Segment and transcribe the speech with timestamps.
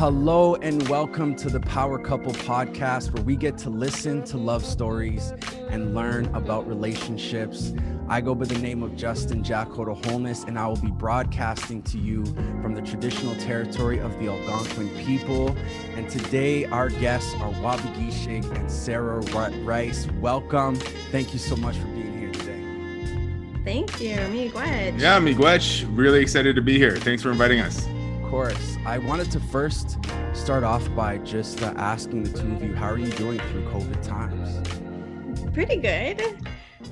[0.00, 4.64] Hello and welcome to the Power Couple podcast, where we get to listen to love
[4.64, 5.34] stories
[5.68, 7.74] and learn about relationships.
[8.08, 11.98] I go by the name of Justin Jacoto Holness, and I will be broadcasting to
[11.98, 12.24] you
[12.62, 15.54] from the traditional territory of the Algonquin people.
[15.96, 20.06] And today, our guests are Waubgeshig and Sarah Rice.
[20.12, 20.76] Welcome.
[21.12, 23.62] Thank you so much for being here today.
[23.66, 24.98] Thank you, Miigwech.
[24.98, 25.86] Yeah, Miigwech.
[25.94, 26.96] Really excited to be here.
[26.96, 27.86] Thanks for inviting us
[28.30, 28.76] course.
[28.86, 29.98] I wanted to first
[30.34, 33.64] start off by just uh, asking the two of you, how are you doing through
[33.64, 35.52] COVID times?
[35.52, 36.38] Pretty good.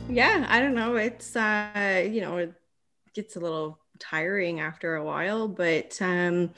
[0.08, 0.96] Yeah, I don't know.
[0.96, 2.52] It's, uh, you know, it
[3.14, 6.50] gets a little tiring after a while, but um,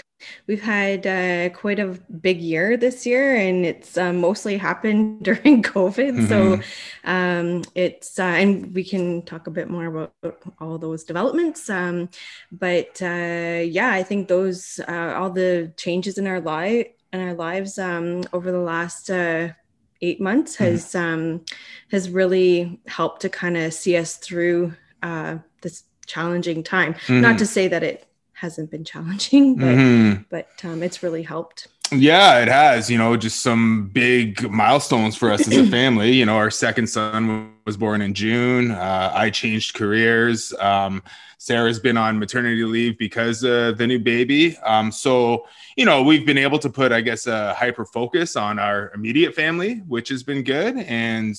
[0.47, 5.63] We've had uh, quite a big year this year, and it's uh, mostly happened during
[5.63, 6.27] COVID.
[6.27, 6.27] Mm-hmm.
[6.27, 6.61] So
[7.05, 11.69] um, it's, uh, and we can talk a bit more about all those developments.
[11.71, 12.11] Um,
[12.53, 17.35] but uh, yeah, I think those, uh, all the changes in our life, in our
[17.35, 19.49] lives um, over the last uh,
[20.03, 20.65] eight months mm-hmm.
[20.65, 21.45] has um,
[21.91, 24.75] has really helped to kind of see us through
[25.63, 26.95] this challenging time.
[26.95, 27.21] Mm-hmm.
[27.21, 30.23] Not to say that it hasn't been challenging, but mm-hmm.
[30.29, 31.69] but um, it's really helped.
[31.93, 32.91] Yeah, it has.
[32.91, 36.13] You know, just some big milestones for us as a family.
[36.13, 38.71] You know, our second son was born in June.
[38.71, 40.53] Uh, I changed careers.
[40.61, 41.03] Um,
[41.39, 44.59] Sarah's been on maternity leave because of the new baby.
[44.59, 48.59] Um, so, you know, we've been able to put, I guess, a hyper focus on
[48.59, 50.77] our immediate family, which has been good.
[50.77, 51.35] And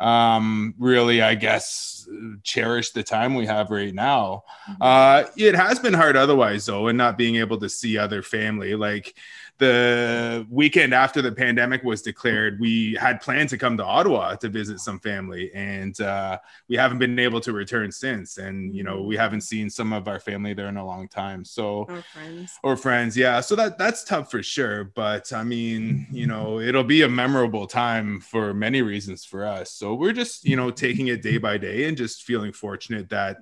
[0.00, 2.08] um, really, I guess,
[2.42, 4.44] cherish the time we have right now.
[4.68, 4.82] Mm-hmm.
[4.82, 8.74] Uh, it has been hard otherwise, though, and not being able to see other family.
[8.74, 9.14] Like,
[9.58, 14.48] the weekend after the pandemic was declared, we had planned to come to Ottawa to
[14.48, 16.38] visit some family, and uh,
[16.68, 18.38] we haven't been able to return since.
[18.38, 21.44] And you know, we haven't seen some of our family there in a long time.
[21.44, 23.40] So or friends, or friends, yeah.
[23.40, 24.84] So that that's tough for sure.
[24.84, 29.70] But I mean, you know, it'll be a memorable time for many reasons for us.
[29.70, 33.36] So we're just you know taking it day by day and just feeling fortunate that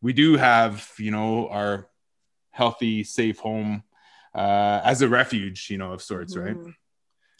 [0.00, 1.88] we do have you know our
[2.52, 3.82] healthy, safe home
[4.38, 6.56] uh, as a refuge, you know, of sorts, right?
[6.56, 6.70] Mm-hmm.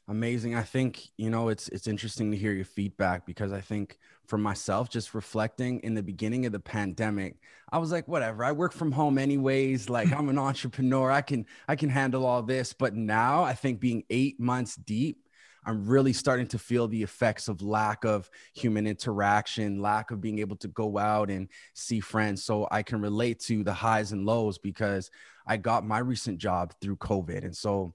[0.09, 0.55] Amazing.
[0.55, 4.39] I think, you know, it's it's interesting to hear your feedback because I think for
[4.39, 7.37] myself, just reflecting in the beginning of the pandemic,
[7.71, 9.89] I was like, whatever, I work from home anyways.
[9.89, 11.11] Like I'm an entrepreneur.
[11.11, 12.73] I can I can handle all this.
[12.73, 15.28] But now I think being eight months deep,
[15.69, 20.39] I'm really starting to feel the effects of lack of human interaction, lack of being
[20.39, 22.43] able to go out and see friends.
[22.43, 25.11] So I can relate to the highs and lows because
[25.47, 27.45] I got my recent job through COVID.
[27.45, 27.93] And so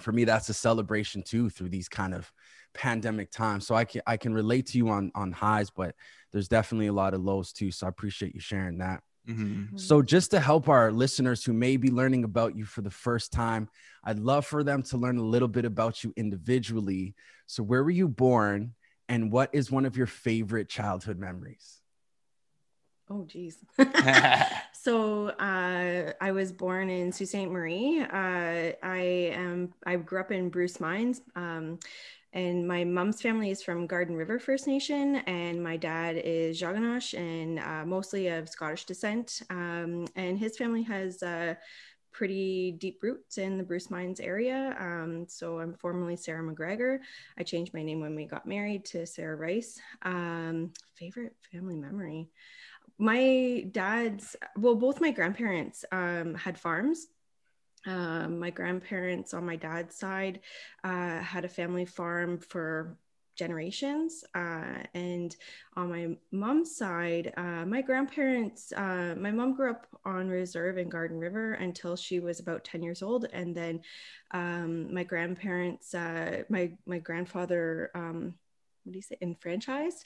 [0.00, 2.32] for me, that's a celebration too through these kind of
[2.74, 3.64] pandemic times.
[3.64, 5.94] So I can I can relate to you on on highs, but
[6.32, 7.70] there's definitely a lot of lows too.
[7.70, 9.04] So I appreciate you sharing that.
[9.28, 9.76] Mm-hmm.
[9.78, 13.32] So, just to help our listeners who may be learning about you for the first
[13.32, 13.68] time,
[14.04, 17.14] I'd love for them to learn a little bit about you individually.
[17.46, 18.74] So, where were you born,
[19.08, 21.80] and what is one of your favorite childhood memories?
[23.10, 23.58] Oh, geez.
[24.72, 27.48] so uh, I was born in Sault Ste.
[27.48, 28.00] Marie.
[28.00, 29.72] Uh, I am.
[29.86, 31.22] I grew up in Bruce Mines.
[31.36, 31.78] Um,
[32.34, 37.16] and my mom's family is from Garden River First Nation, and my dad is Zhaaganaash
[37.16, 39.42] and uh, mostly of Scottish descent.
[39.50, 41.54] Um, and his family has uh,
[42.10, 44.76] pretty deep roots in the Bruce Mines area.
[44.80, 46.98] Um, so I'm formerly Sarah McGregor.
[47.38, 49.80] I changed my name when we got married to Sarah Rice.
[50.02, 52.28] Um, favorite family memory
[52.98, 57.08] my dad's well both my grandparents um, had farms
[57.86, 60.40] um, my grandparents on my dad's side
[60.84, 62.96] uh, had a family farm for
[63.36, 65.36] generations uh, and
[65.76, 70.88] on my mom's side uh, my grandparents uh, my mom grew up on reserve in
[70.88, 73.80] garden river until she was about 10 years old and then
[74.30, 78.34] um, my grandparents uh, my my grandfather um,
[78.84, 80.04] what do you say enfranchised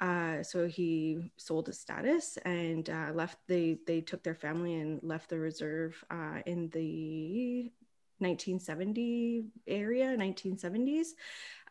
[0.00, 3.38] uh, so he sold his status and uh, left.
[3.48, 7.72] They they took their family and left the reserve uh, in the
[8.18, 11.08] 1970 area, 1970s,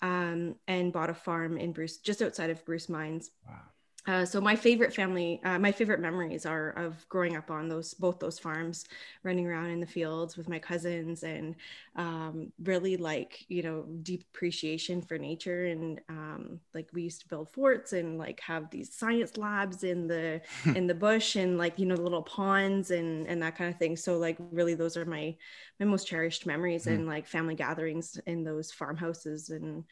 [0.02, 3.32] um, and bought a farm in Bruce, just outside of Bruce Mines.
[3.48, 3.62] Wow.
[4.08, 7.94] Uh, so my favorite family, uh, my favorite memories are of growing up on those
[7.96, 8.86] both those farms,
[9.24, 11.56] running around in the fields with my cousins, and
[11.96, 15.66] um, really like you know deep appreciation for nature.
[15.66, 20.08] And um, like we used to build forts and like have these science labs in
[20.08, 20.42] the
[20.76, 23.98] in the bush and like you know little ponds and and that kind of thing.
[23.98, 25.36] So like really those are my
[25.80, 26.94] my most cherished memories mm.
[26.94, 29.84] and like family gatherings in those farmhouses and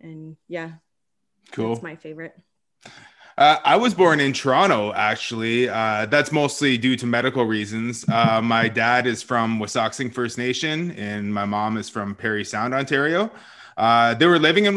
[0.00, 0.72] and yeah,
[1.52, 1.68] cool.
[1.68, 2.34] That's my favorite.
[3.38, 5.68] Uh, I was born in Toronto, actually.
[5.68, 8.04] Uh, that's mostly due to medical reasons.
[8.08, 12.74] Uh, my dad is from Wasauksing First Nation, and my mom is from Parry Sound,
[12.74, 13.30] Ontario.
[13.76, 14.74] Uh, they were living in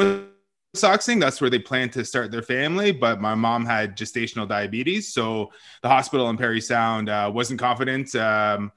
[0.75, 1.19] Wasauksing.
[1.19, 5.51] That's where they planned to start their family, but my mom had gestational diabetes, so
[5.81, 8.15] the hospital in Parry Sound uh, wasn't confident.
[8.15, 8.71] Um,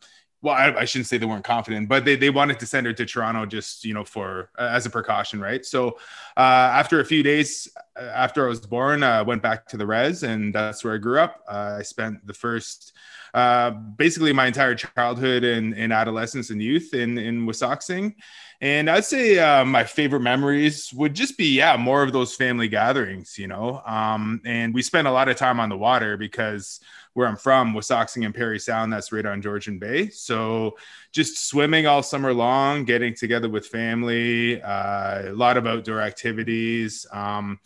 [0.47, 2.93] well, I, I, shouldn't say they weren't confident, but they, they wanted to send her
[2.93, 5.67] to Toronto just, you know, for uh, as a precaution, right?
[5.67, 5.99] So
[6.37, 7.67] uh, after a few days
[7.97, 10.95] uh, after I was born, I uh, went back to the res, and that's where
[10.95, 11.43] I grew up.
[11.49, 12.93] Uh, I spent the first,
[13.35, 18.15] uh, basically my entire childhood and, and adolescence and youth in in Wasauksing.
[18.61, 23.37] And I'd say my favorite memories would just be, yeah, more of those family gatherings,
[23.37, 23.83] you know.
[23.85, 26.81] Um, and we spent a lot of time on the water because
[27.17, 30.11] where I'm from, Wasauksing and Parry Sound, that's right on Georgian Bay.
[30.11, 30.77] So
[31.13, 37.07] just swimming all summer long, getting together with family, uh, a lot of outdoor activities.
[37.11, 37.59] Um,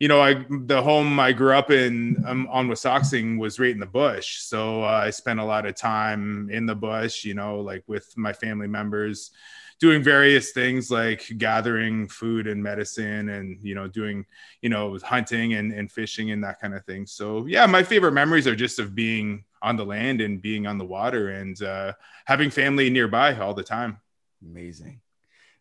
[0.00, 3.78] you know, I the home I grew up in um, on Wasauksing was right in
[3.78, 7.26] the bush, so uh, I spent a lot of time in the bush.
[7.26, 9.32] You know, like with my family members
[9.80, 14.24] doing various things like gathering food and medicine and you know doing
[14.62, 17.06] you know hunting and, and fishing and that kind of thing.
[17.06, 20.78] So yeah my favorite memories are just of being on the land and being on
[20.78, 21.92] the water and uh,
[22.26, 23.98] having family nearby all the time.
[24.44, 25.00] Amazing.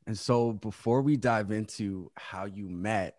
[0.06, 3.18] And so before we dive into how you met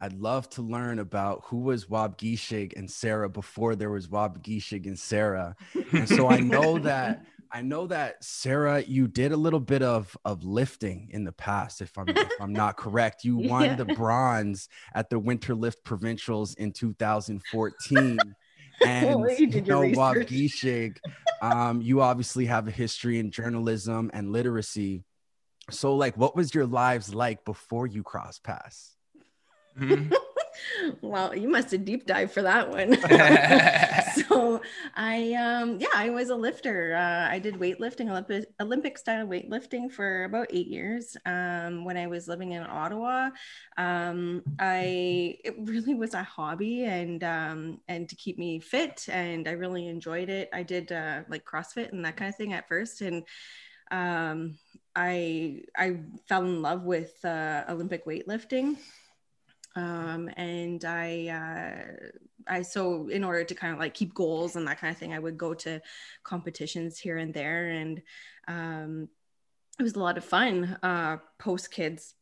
[0.00, 4.98] I'd love to learn about who was Waubgeshig and Sarah before there was Waubgeshig and
[4.98, 5.56] Sarah.
[5.92, 10.16] And so I know that I know that Sarah, you did a little bit of
[10.24, 13.24] of lifting in the past, if I'm if I'm not correct.
[13.24, 13.76] You won yeah.
[13.76, 18.18] the bronze at the Winter Lift Provincials in 2014.
[18.84, 20.98] and well, you, did you know, Waubgeshig,
[21.42, 25.04] um, you obviously have a history in journalism and literacy.
[25.70, 28.96] So, like, what was your lives like before you crossed paths?
[29.78, 30.12] Mm-hmm.
[31.00, 32.96] Well, you must have deep dive for that one.
[34.28, 34.60] so
[34.94, 36.94] I, um, yeah, I was a lifter.
[36.94, 41.16] Uh, I did weightlifting, Olympic, Olympic style weightlifting for about eight years.
[41.26, 43.30] Um, when I was living in Ottawa,
[43.76, 49.06] um, I, it really was a hobby and, um, and to keep me fit.
[49.10, 50.48] And I really enjoyed it.
[50.52, 53.00] I did, uh, like CrossFit and that kind of thing at first.
[53.00, 53.24] And,
[53.90, 54.58] um,
[54.94, 58.76] I, I fell in love with, uh, Olympic weightlifting
[59.76, 62.06] um, and I, uh,
[62.46, 65.12] I so in order to kind of like keep goals and that kind of thing,
[65.12, 65.80] I would go to
[66.24, 68.02] competitions here and there, and
[68.46, 69.08] um,
[69.78, 70.78] it was a lot of fun.
[70.82, 72.14] Uh, post kids,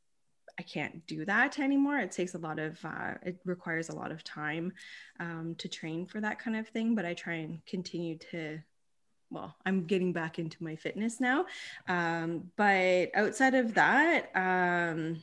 [0.59, 1.99] I can't do that anymore.
[1.99, 4.73] It takes a lot of, uh, it requires a lot of time
[5.21, 6.95] um, to train for that kind of thing.
[6.95, 8.59] But I try and continue to
[9.31, 11.47] well, I'm getting back into my fitness now.
[11.89, 15.23] Um, but outside of that, um,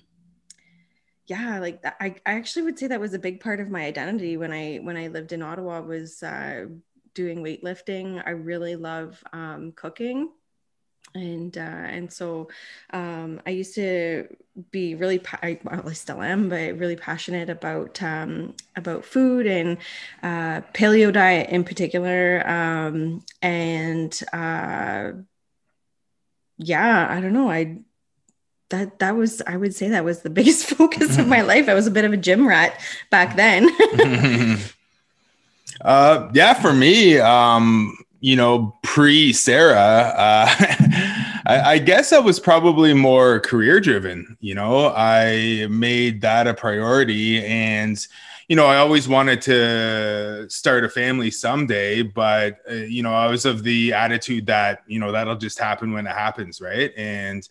[1.28, 3.86] yeah like that, I, I actually would say that was a big part of my
[3.86, 6.66] identity when i when i lived in ottawa was uh,
[7.14, 10.30] doing weightlifting i really love um, cooking
[11.16, 12.50] and uh, and so
[12.92, 14.28] um, I used to
[14.72, 19.46] be really pa- I, well, I still am, but really passionate about um, about food
[19.46, 19.78] and
[20.24, 22.48] uh, paleo diet in particular.
[22.48, 25.12] Um, and uh,
[26.58, 27.50] yeah, I don't know.
[27.52, 27.80] I
[28.74, 31.70] that that was I would say that was the biggest focus of my life.
[31.70, 32.80] I was a bit of a gym rat
[33.10, 33.70] back then.
[35.81, 40.50] uh, yeah, for me, um, you know, pre Sarah, uh,
[41.46, 44.38] I, I, guess I was probably more career driven.
[44.40, 48.06] You know, I made that a priority, and
[48.48, 53.27] you know, I always wanted to start a family someday, but uh, you know, I
[53.27, 56.92] was of the attitude that you know that'll just happen when it happens, right?
[56.98, 57.48] And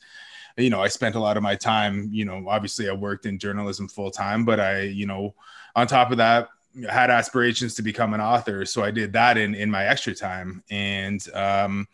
[0.57, 3.39] you know, I spent a lot of my time, you know, obviously I worked in
[3.39, 5.35] journalism full time, but I, you know,
[5.75, 6.49] on top of that,
[6.89, 8.65] had aspirations to become an author.
[8.65, 10.63] So I did that in, in my extra time.
[10.71, 11.87] And, um,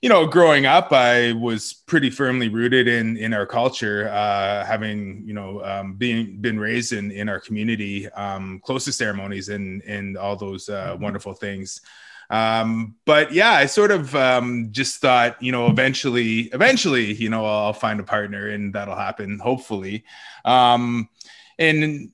[0.00, 5.22] you know, growing up, I was pretty firmly rooted in in our culture, uh, having
[5.26, 9.82] you know um, being been raised in in our community, um, close to ceremonies and
[9.82, 11.02] and all those uh, mm-hmm.
[11.02, 11.80] wonderful things.
[12.30, 17.44] Um, but yeah, I sort of um, just thought, you know, eventually, eventually, you know,
[17.44, 20.04] I'll find a partner and that'll happen, hopefully.
[20.44, 21.08] Um,
[21.58, 22.10] and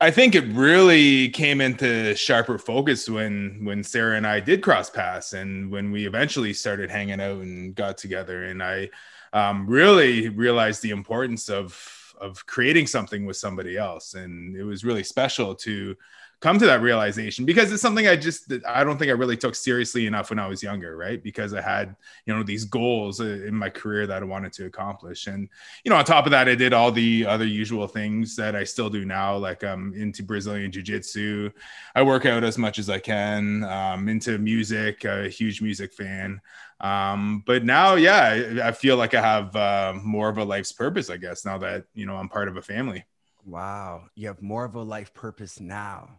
[0.00, 4.90] I think it really came into sharper focus when when Sarah and I did cross
[4.90, 8.44] paths and when we eventually started hanging out and got together.
[8.44, 8.90] And I
[9.32, 14.84] um, really realized the importance of of creating something with somebody else, and it was
[14.84, 15.96] really special to
[16.44, 19.54] come to that realization because it's something I just I don't think I really took
[19.54, 21.22] seriously enough when I was younger, right?
[21.22, 21.96] Because I had
[22.26, 25.48] you know these goals uh, in my career that I wanted to accomplish, and
[25.84, 28.62] you know on top of that, I did all the other usual things that I
[28.64, 31.50] still do now, like I'm into Brazilian Jiu Jitsu.
[31.94, 33.64] I work out as much as I can.
[33.64, 36.42] Um, into music, a huge music fan.
[36.78, 40.72] Um, but now, yeah, I, I feel like I have uh, more of a life's
[40.72, 43.06] purpose, I guess, now that you know I'm part of a family.
[43.46, 46.18] Wow, you have more of a life purpose now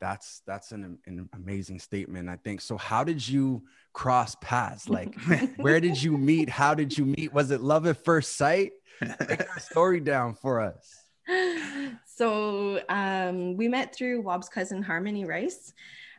[0.00, 2.60] that's that's an, an amazing statement i think.
[2.60, 3.62] So how did you
[3.92, 4.88] cross paths?
[4.88, 5.14] Like
[5.56, 6.48] where did you meet?
[6.48, 7.32] How did you meet?
[7.32, 8.72] Was it love at first sight?
[9.00, 10.94] A story down for us.
[12.04, 15.72] So um, we met through Waub's cousin harmony rice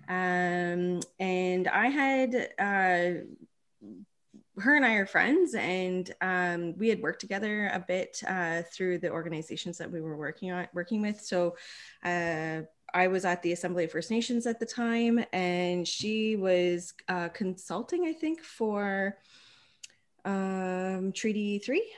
[0.07, 3.25] um, and i had uh,
[4.59, 8.99] her and I are friends, and um, we had worked together a bit uh, through
[8.99, 11.21] the organizations that we were working on, working with.
[11.21, 11.55] So,
[12.03, 12.61] uh,
[12.93, 17.29] I was at the Assembly of First Nations at the time, and she was uh,
[17.29, 19.17] consulting, I think, for
[20.25, 21.91] um, Treaty Three.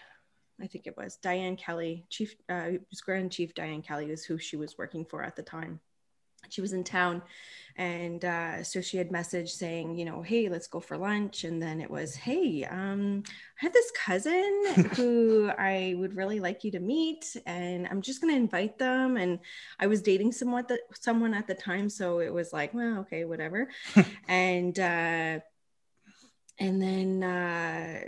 [0.62, 2.72] I think it was Diane Kelly, Chief, uh,
[3.04, 5.80] Grand Chief Diane Kelly was who she was working for at the time.
[6.50, 7.22] She was in town,
[7.78, 11.62] and uh, so she had messaged saying you know hey let's go for lunch and
[11.62, 14.64] then it was hey um, i have this cousin
[14.96, 19.18] who i would really like you to meet and i'm just going to invite them
[19.18, 19.40] and
[19.80, 23.26] i was dating somewhat the, someone at the time so it was like well okay
[23.26, 23.70] whatever.
[24.28, 25.40] And uh,
[26.60, 28.02] and then uh,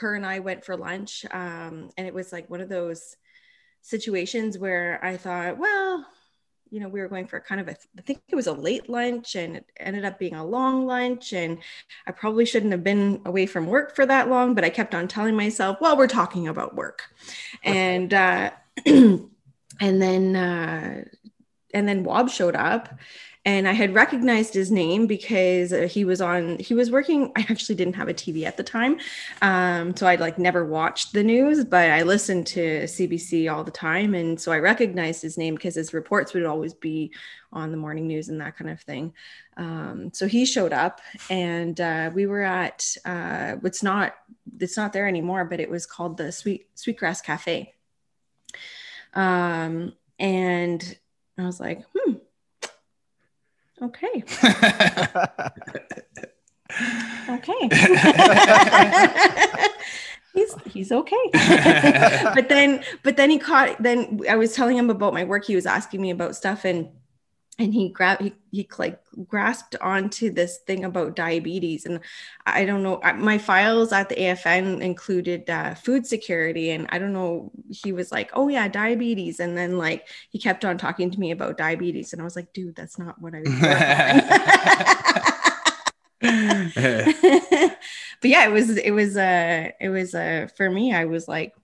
[0.00, 3.16] her and i went for lunch um, and it was like one of those
[3.82, 6.06] situations where i thought well
[6.70, 8.88] you know, we were going for kind of a, I think it was a late
[8.88, 11.32] lunch and it ended up being a long lunch.
[11.32, 11.58] And
[12.06, 15.08] I probably shouldn't have been away from work for that long, but I kept on
[15.08, 17.02] telling myself, well, we're talking about work.
[17.64, 18.50] And, uh,
[18.86, 19.30] and
[19.80, 21.04] then, uh,
[21.74, 22.88] and then Waub showed up
[23.44, 27.76] and I had recognized his name because he was on he was working I actually
[27.76, 28.98] didn't have a TV at the time
[29.40, 33.70] um, so I'd like never watched the news but I listened to CBC all the
[33.70, 34.14] time.
[34.14, 37.12] And so I recognized his name because his reports would always be
[37.52, 39.12] on the morning news and that kind of thing.
[39.56, 44.14] Um, so he showed up and uh, we were at uh, it's not
[44.58, 47.74] it's not there anymore but it was called the Sweet Sweetgrass Cafe.
[49.14, 50.98] Um, and
[51.38, 52.19] I was like hmm
[53.82, 54.24] Okay.
[57.30, 57.68] okay.
[60.34, 61.30] he's he's okay.
[62.34, 65.46] but then but then he caught then I was telling him about my work.
[65.46, 66.90] He was asking me about stuff and
[67.60, 68.98] and he grabbed he, he like
[69.28, 72.00] grasped onto this thing about diabetes and
[72.46, 77.12] i don't know my files at the afn included uh, food security and i don't
[77.12, 81.20] know he was like oh yeah diabetes and then like he kept on talking to
[81.20, 83.50] me about diabetes and i was like dude that's not what i was
[86.22, 91.54] but yeah it was it was uh it was uh for me i was like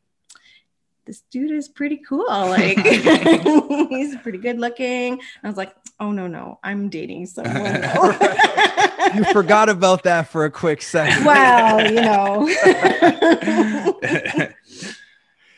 [1.06, 2.26] this dude is pretty cool.
[2.56, 2.78] Like
[3.88, 5.20] he's pretty good looking.
[5.42, 7.54] I was like, oh no, no, I'm dating someone.
[9.14, 11.24] you forgot about that for a quick second.
[11.24, 12.48] Well, you know.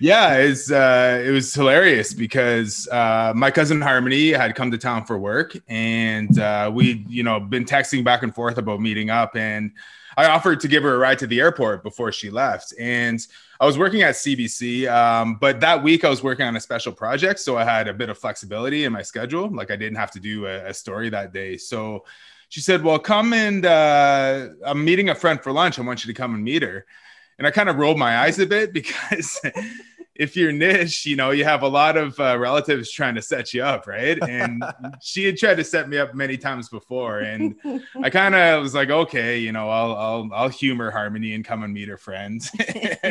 [0.01, 5.05] yeah, it's uh, it was hilarious because uh, my cousin Harmony had come to town
[5.05, 9.37] for work, and uh, we, you know, been texting back and forth about meeting up,
[9.37, 9.73] and
[10.17, 13.21] I offered to give her a ride to the airport before she left, and
[13.61, 16.93] I was working at CBC, um, but that week I was working on a special
[16.93, 19.49] project, so I had a bit of flexibility in my schedule.
[19.53, 21.57] Like I didn't have to do a, a story that day.
[21.57, 22.05] So
[22.51, 25.79] she said, "Well, come and uh, I'm meeting a friend for lunch.
[25.79, 26.87] I want you to come and meet her."
[27.39, 29.41] And I kind of rolled my eyes a bit because
[30.19, 33.55] if you're Nish, you know, you have a lot of uh, relatives trying to set
[33.55, 34.19] you up, right?
[34.29, 34.63] And
[35.01, 37.57] she had tried to set me up many times before, and
[38.03, 41.63] I kind of was like, okay, you know, I'll I'll I'll humor Harmony and come
[41.63, 42.51] and meet her friends.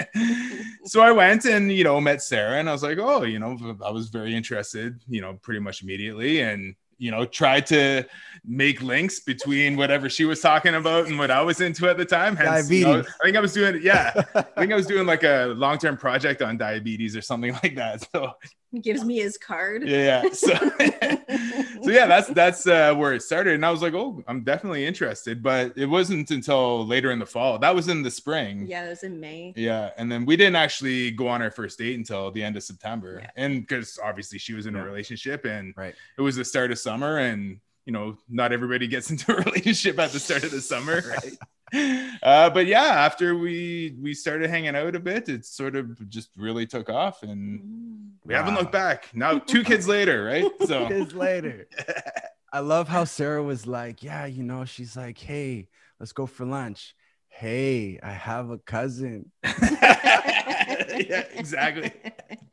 [0.85, 3.77] so I went and you know met Sarah, and I was like, oh, you know,
[3.83, 8.03] I was very interested, you know, pretty much immediately, and you know, tried to
[8.45, 12.05] make links between whatever she was talking about and what I was into at the
[12.05, 12.35] time.
[12.35, 12.79] Hence, diabetes.
[12.79, 15.53] You know, I think I was doing, yeah, I think I was doing like a
[15.55, 18.07] long term project on diabetes or something like that.
[18.11, 18.33] So
[18.71, 19.87] he gives me his card.
[19.87, 20.23] Yeah.
[20.37, 20.53] So,
[21.81, 24.85] so yeah, that's that's uh, where it started, and I was like, oh, I'm definitely
[24.85, 25.41] interested.
[25.41, 27.57] But it wasn't until later in the fall.
[27.57, 28.67] That was in the spring.
[28.67, 29.53] Yeah, it was in May.
[29.55, 32.63] Yeah, and then we didn't actually go on our first date until the end of
[32.63, 33.31] September, yeah.
[33.35, 34.81] and because obviously she was in yeah.
[34.81, 35.95] a relationship, and right.
[36.17, 39.97] it was the start of summer, and you know, not everybody gets into a relationship
[39.97, 41.37] at the start of the summer, right?
[41.73, 46.29] Uh, but yeah, after we we started hanging out a bit, it sort of just
[46.37, 48.43] really took off, and we wow.
[48.43, 49.09] haven't looked back.
[49.13, 50.45] Now, two kids later, right?
[50.65, 51.67] So kids later.
[52.53, 55.67] I love how Sarah was like, yeah, you know, she's like, hey,
[55.99, 56.95] let's go for lunch.
[57.27, 59.31] Hey, I have a cousin.
[59.43, 61.91] yeah, exactly.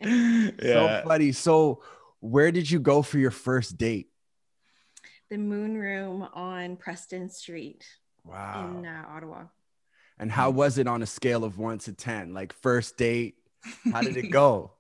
[0.01, 0.51] Yeah.
[0.61, 1.33] So funny.
[1.33, 1.83] So,
[2.21, 4.09] where did you go for your first date?
[5.31, 7.87] The Moon Room on Preston Street.
[8.25, 8.75] Wow.
[8.79, 9.45] In uh, Ottawa.
[10.19, 12.35] And how was it on a scale of one to 10?
[12.35, 13.35] Like first date,
[13.93, 14.73] how did it go?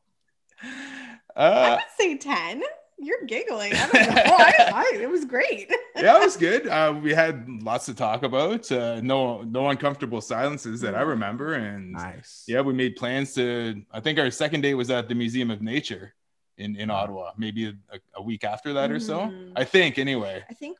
[1.36, 2.62] Uh, I would say 10.
[2.96, 3.72] You're giggling.
[3.74, 4.22] I don't know.
[4.38, 5.70] I, I, it was great.
[5.96, 6.68] yeah, it was good.
[6.68, 8.70] Uh, we had lots to talk about.
[8.70, 11.10] Uh, no, no uncomfortable silences that I mm-hmm.
[11.10, 11.54] remember.
[11.54, 12.44] And nice.
[12.46, 13.82] Yeah, we made plans to.
[13.92, 16.14] I think our second date was at the Museum of Nature
[16.56, 17.32] in in Ottawa.
[17.36, 18.94] Maybe a, a week after that mm.
[18.94, 19.18] or so.
[19.18, 19.52] Mm.
[19.56, 19.98] I think.
[19.98, 20.44] Anyway.
[20.48, 20.78] I think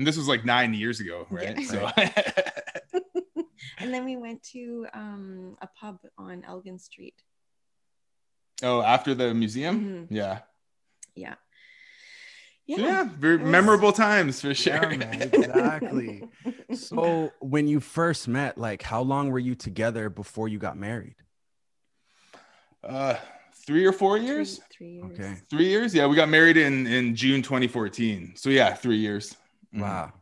[0.00, 1.60] and this was like nine years ago, right?
[1.60, 1.66] Yeah.
[1.66, 1.90] So.
[3.78, 7.22] and then we went to um, a pub on Elgin Street.
[8.62, 9.80] Oh, after the museum?
[9.80, 10.14] Mm-hmm.
[10.14, 10.38] Yeah.
[11.14, 11.34] Yeah.
[12.64, 13.50] Yeah, yeah very was...
[13.50, 14.90] memorable times for sure.
[14.90, 16.22] Yeah, man, exactly.
[16.74, 21.16] so, when you first met, like, how long were you together before you got married?
[22.82, 23.16] Uh,
[23.66, 24.60] three or four years.
[24.72, 25.20] Three, three years.
[25.20, 25.40] Okay.
[25.50, 25.94] Three years.
[25.94, 28.32] Yeah, we got married in in June 2014.
[28.36, 29.36] So yeah, three years.
[29.74, 29.82] Mm-hmm.
[29.82, 30.12] Wow.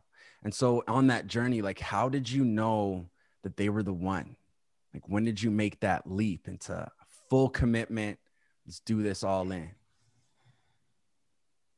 [0.43, 3.09] And so on that journey, like how did you know
[3.43, 4.35] that they were the one?
[4.93, 6.89] Like when did you make that leap into
[7.29, 8.19] full commitment?
[8.65, 9.71] Let's do this all in.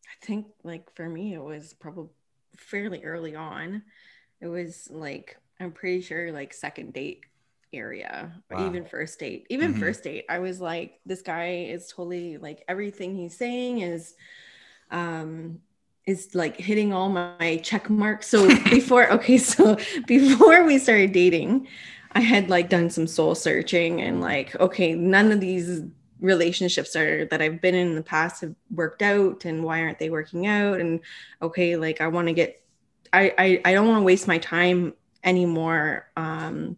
[0.07, 2.09] I think like for me it was probably
[2.55, 3.83] fairly early on.
[4.39, 7.25] It was like I'm pretty sure like second date
[7.73, 8.67] area or wow.
[8.67, 9.47] even first date.
[9.49, 9.79] Even mm-hmm.
[9.79, 14.15] first date, I was like this guy is totally like everything he's saying is
[14.91, 15.59] um
[16.05, 18.27] is like hitting all my check marks.
[18.27, 19.77] So before, okay, so
[20.07, 21.67] before we started dating,
[22.13, 25.81] I had like done some soul searching and like, okay, none of these
[26.19, 29.99] relationships are that I've been in in the past have worked out and why aren't
[29.99, 30.79] they working out?
[30.79, 30.99] And
[31.41, 32.61] okay, like I want to get,
[33.13, 34.93] I, I, I don't want to waste my time
[35.23, 36.09] anymore.
[36.15, 36.77] Um,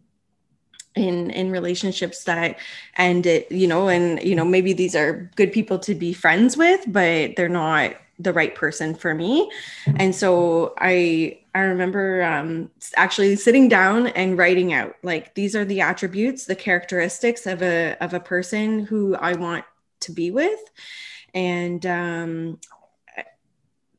[0.96, 2.56] in in relationships that
[2.98, 6.56] end it you know and you know maybe these are good people to be friends
[6.56, 9.50] with but they're not the right person for me.
[9.96, 15.64] And so i i remember um, actually sitting down and writing out like these are
[15.64, 19.64] the attributes the characteristics of a of a person who i want
[20.04, 20.60] to be with.
[21.34, 22.60] And um,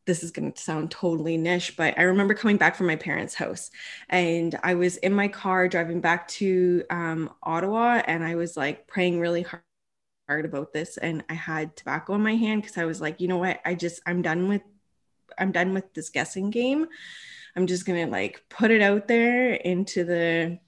[0.05, 3.33] this is going to sound totally Nish, but I remember coming back from my parents'
[3.33, 3.71] house
[4.09, 8.87] and I was in my car driving back to um, Ottawa and I was like
[8.87, 9.64] praying really hard
[10.27, 13.27] hard about this and I had tobacco in my hand because I was like, you
[13.27, 13.59] know what?
[13.65, 14.61] I just I'm done with
[15.37, 16.87] I'm done with this guessing game.
[17.55, 20.59] I'm just gonna like put it out there into the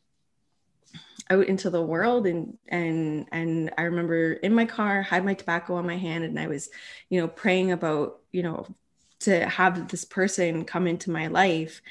[1.29, 5.75] out into the world and and and I remember in my car had my tobacco
[5.75, 6.69] on my hand and I was
[7.09, 8.65] you know praying about you know
[9.19, 11.81] to have this person come into my life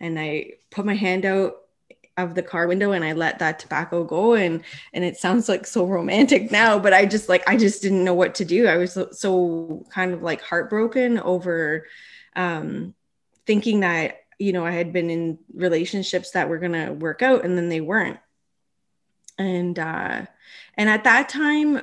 [0.00, 1.61] and I put my hand out
[2.16, 4.34] of the car window and I let that tobacco go.
[4.34, 8.04] And and it sounds like so romantic now but I just like I just didn't
[8.04, 8.66] know what to do.
[8.66, 11.86] I was so, so kind of like heartbroken over
[12.36, 12.94] um
[13.46, 17.44] thinking that you know I had been in relationships that were going to work out
[17.44, 18.18] and then they weren't.
[19.38, 20.26] And uh
[20.76, 21.82] and at that time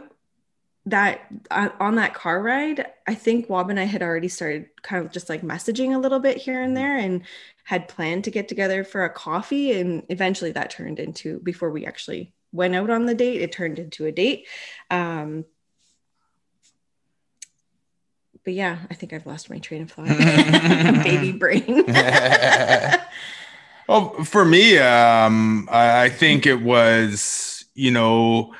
[0.85, 5.05] that uh, on that car ride, I think Waub and I had already started kind
[5.05, 6.83] of just like messaging a little bit here and mm-hmm.
[6.83, 6.97] there.
[6.97, 7.23] And
[7.69, 9.79] had planned to get together for a coffee.
[9.79, 13.77] And eventually that turned into, before we actually went out on the date, it turned
[13.77, 14.47] into a date.
[14.89, 15.45] Um,
[18.43, 20.07] but yeah, I think I've lost my train of thought.
[21.03, 21.85] Baby brain.
[23.87, 28.55] well, for me, um, I think it was, you know,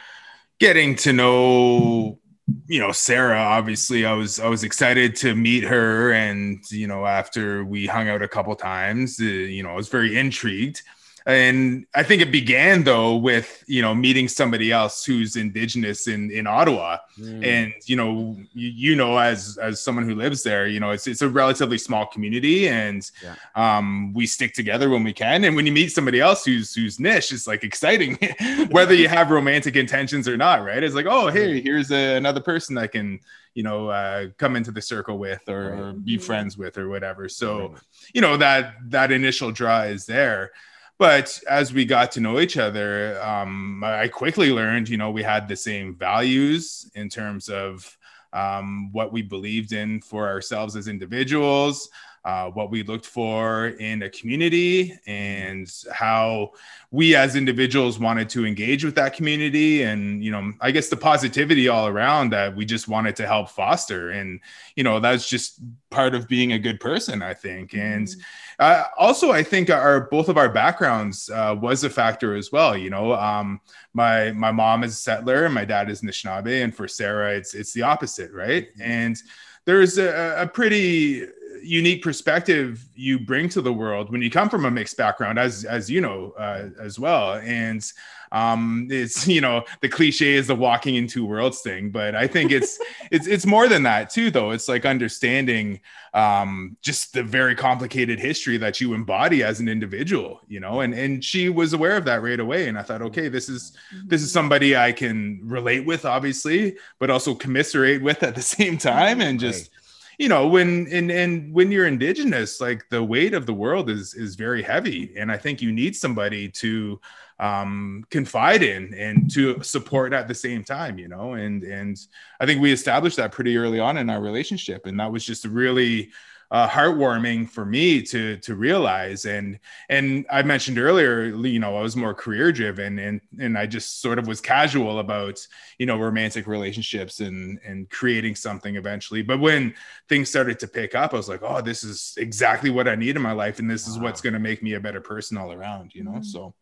[0.59, 2.19] getting to know
[2.67, 7.05] you know sarah obviously i was i was excited to meet her and you know
[7.05, 10.81] after we hung out a couple times uh, you know i was very intrigued
[11.29, 16.31] and I think it began though with you know meeting somebody else who's indigenous in
[16.31, 17.45] in Ottawa, mm.
[17.45, 21.05] and you know you, you, know as as someone who lives there, you know it's
[21.07, 23.35] it's a relatively small community, and yeah.
[23.55, 25.43] um, we stick together when we can.
[25.43, 28.17] And when you meet somebody else who's who's Nish, it's like exciting,
[28.71, 30.83] whether you have romantic intentions or not, right?
[30.83, 33.19] It's like oh hey, here's a, another person I can
[33.53, 36.23] you know uh, come into the circle with or, or be mm-hmm.
[36.23, 37.29] friends with or whatever.
[37.29, 37.75] So
[38.15, 40.51] you know that that initial draw is there
[40.99, 45.23] but as we got to know each other um, i quickly learned you know we
[45.23, 47.97] had the same values in terms of
[48.31, 51.89] um, what we believed in for ourselves as individuals
[52.29, 56.51] uh, what we looked for in a community and how
[56.91, 60.97] we as individuals wanted to engage with that community and you know i guess the
[60.97, 64.39] positivity all around that we just wanted to help foster and
[64.75, 68.21] you know that's just part of being a good person i think and mm-hmm.
[68.59, 72.77] uh, also i think our both of our backgrounds uh, was a factor as well
[72.77, 73.59] you know um,
[73.93, 77.55] my my mom is a settler and my dad is Anishinaabe and for sarah it's
[77.55, 78.91] it's the opposite right mm-hmm.
[78.91, 79.17] and
[79.65, 81.25] there's a, a pretty
[81.63, 85.65] unique perspective you bring to the world when you come from a mixed background, as
[85.65, 87.33] as you know uh, as well.
[87.33, 87.83] And
[88.31, 92.27] um, it's you know the cliche is the walking in two worlds thing, but I
[92.27, 92.79] think it's
[93.11, 94.31] it's it's more than that too.
[94.31, 95.79] Though it's like understanding
[96.13, 100.81] um, just the very complicated history that you embody as an individual, you know.
[100.81, 103.77] And and she was aware of that right away, and I thought, okay, this is
[104.05, 108.77] this is somebody I can relate with, obviously, but also commiserate with at the same
[108.77, 109.69] time, and just.
[109.71, 109.75] Right
[110.19, 114.13] you know when and and when you're indigenous like the weight of the world is
[114.13, 116.99] is very heavy and i think you need somebody to
[117.39, 121.97] um, confide in and to support at the same time you know and and
[122.39, 125.45] i think we established that pretty early on in our relationship and that was just
[125.45, 126.11] really
[126.51, 131.81] uh, heartwarming for me to to realize and and I mentioned earlier you know I
[131.81, 135.45] was more career driven and and I just sort of was casual about
[135.77, 139.75] you know romantic relationships and and creating something eventually but when
[140.07, 143.15] things started to pick up I was like oh this is exactly what I need
[143.15, 143.93] in my life and this wow.
[143.93, 146.23] is what's going to make me a better person all around you know mm-hmm.
[146.23, 146.55] so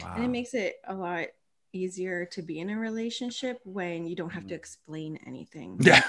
[0.00, 0.14] wow.
[0.16, 1.26] and it makes it a lot
[1.74, 4.58] easier to be in a relationship when you don't have to mm.
[4.58, 5.78] explain anything.
[5.84, 6.02] Yeah.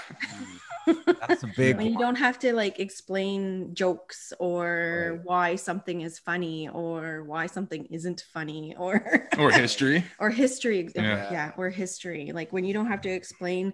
[1.28, 5.21] That's a big when you don't have to like explain jokes or right.
[5.26, 10.06] why something is funny or why something isn't funny or or history.
[10.19, 10.88] or history.
[10.95, 11.32] Yeah.
[11.32, 11.52] yeah.
[11.58, 12.32] Or history.
[12.34, 13.74] Like when you don't have to explain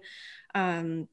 [0.54, 1.06] um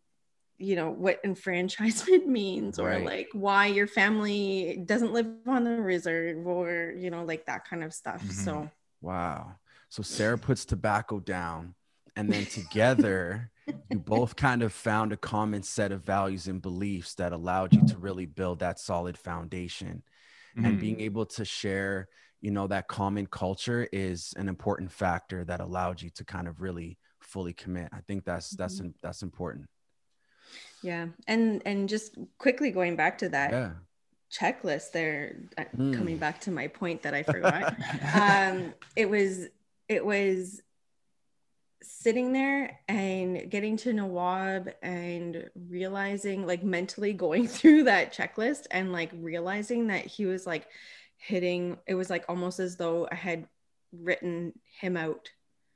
[0.58, 3.06] you know what enfranchisement means or right.
[3.06, 7.84] like why your family doesn't live on the reserve or you know like that kind
[7.84, 8.32] of stuff mm-hmm.
[8.32, 8.70] so
[9.02, 9.56] wow
[9.90, 11.74] so Sarah puts tobacco down,
[12.16, 13.52] and then together,
[13.90, 17.86] you both kind of found a common set of values and beliefs that allowed you
[17.88, 20.04] to really build that solid foundation.
[20.56, 20.66] Mm-hmm.
[20.66, 22.08] And being able to share,
[22.40, 26.62] you know, that common culture is an important factor that allowed you to kind of
[26.62, 27.90] really fully commit.
[27.92, 28.90] I think that's that's mm-hmm.
[29.02, 29.66] that's important.
[30.84, 33.52] Yeah, and and just quickly going back to that.
[33.52, 33.72] Yeah
[34.32, 35.36] checklist there
[35.76, 35.96] mm.
[35.96, 37.76] coming back to my point that i forgot
[38.14, 39.48] um it was
[39.88, 40.62] it was
[41.82, 48.92] sitting there and getting to Nawab and realizing, like, mentally going through that checklist and
[48.92, 50.68] like realizing that he was like
[51.18, 53.48] hitting, it was like almost as though I had
[53.92, 55.30] written him out.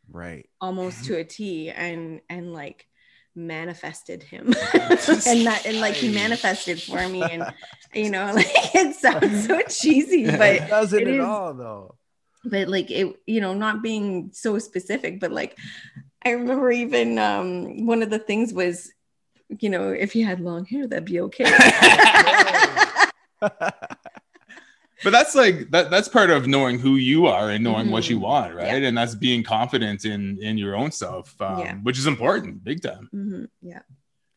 [0.10, 0.50] Right.
[0.62, 2.88] Almost to a T and, and like,
[3.36, 4.54] manifested him.
[4.74, 7.46] And that and like he manifested for me and
[7.93, 11.96] you know like it sounds so cheesy but it doesn't it at is, all though.
[12.46, 15.58] But like it you know not being so specific but like
[16.26, 18.91] i remember even um one of the things was
[19.60, 21.52] you know if you had long hair that'd be okay
[25.04, 27.92] but that's like that that's part of knowing who you are and knowing mm-hmm.
[27.92, 28.26] what you mm-hmm.
[28.26, 28.88] want right yeah.
[28.88, 31.76] and that's being confident in in your own self um, yeah.
[31.78, 33.46] which is important big time mm-hmm.
[33.62, 33.82] yeah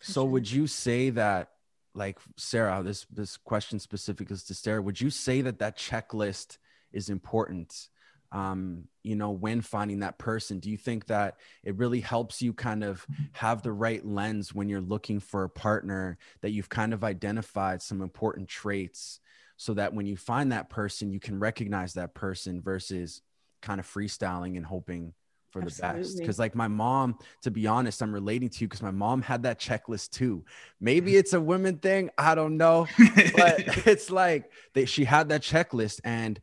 [0.00, 0.24] so sure.
[0.26, 1.50] would you say that
[1.94, 6.58] like sarah this this question specific is to sarah would you say that that checklist
[6.92, 7.88] is important
[8.32, 10.58] um, you know, when finding that person?
[10.58, 14.68] Do you think that it really helps you kind of have the right lens when
[14.68, 19.20] you're looking for a partner that you've kind of identified some important traits
[19.56, 23.22] so that when you find that person, you can recognize that person versus
[23.62, 25.14] kind of freestyling and hoping
[25.50, 26.02] for the Absolutely.
[26.02, 29.22] best because like my mom to be honest i'm relating to you because my mom
[29.22, 30.44] had that checklist too.
[30.80, 31.20] Maybe mm-hmm.
[31.20, 36.00] it's a women thing i don't know but it's like that she had that checklist
[36.04, 36.40] and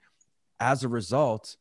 [0.60, 1.58] as a result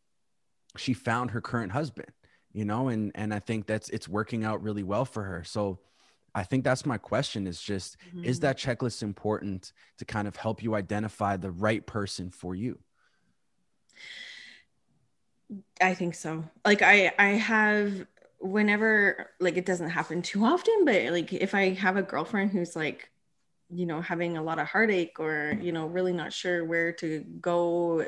[0.77, 2.09] she found her current husband
[2.53, 5.45] you know and and i think that's it's working out really well for her.
[5.45, 5.81] So
[6.35, 8.25] i think that's my question is just mm-hmm.
[8.25, 12.79] is that checklist important to kind of help you identify the right person for you
[15.81, 18.07] i think so like i i have
[18.41, 22.75] whenever like it doesn't happen too often but like if i have a girlfriend who's
[22.75, 23.09] like
[23.71, 27.25] you know having a lot of heartache or you know really not sure where to
[27.41, 28.05] go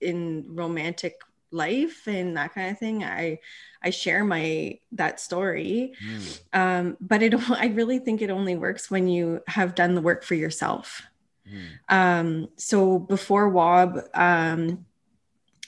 [0.00, 1.20] in romantic
[1.54, 3.38] life and that kind of thing i
[3.82, 6.40] i share my that story mm.
[6.52, 10.24] um, but it i really think it only works when you have done the work
[10.24, 11.02] for yourself
[11.50, 11.64] mm.
[11.88, 14.84] um, so before Waub um,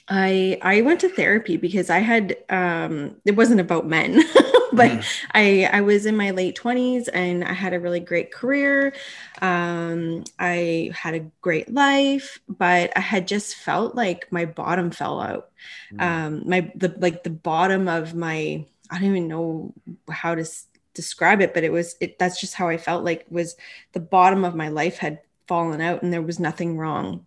[0.09, 4.21] i i went to therapy because i had um, it wasn't about men
[4.73, 5.05] but mm.
[5.33, 8.93] I I was in my late 20s and I had a really great career.
[9.41, 15.21] Um, I had a great life, but I had just felt like my bottom fell
[15.21, 15.49] out.
[15.93, 16.01] Mm.
[16.01, 19.73] Um, my the like the bottom of my I don't even know
[20.09, 23.25] how to s- describe it, but it was it that's just how I felt like
[23.29, 23.55] was
[23.93, 27.25] the bottom of my life had fallen out and there was nothing wrong.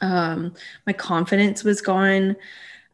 [0.00, 0.54] Um,
[0.86, 2.36] my confidence was gone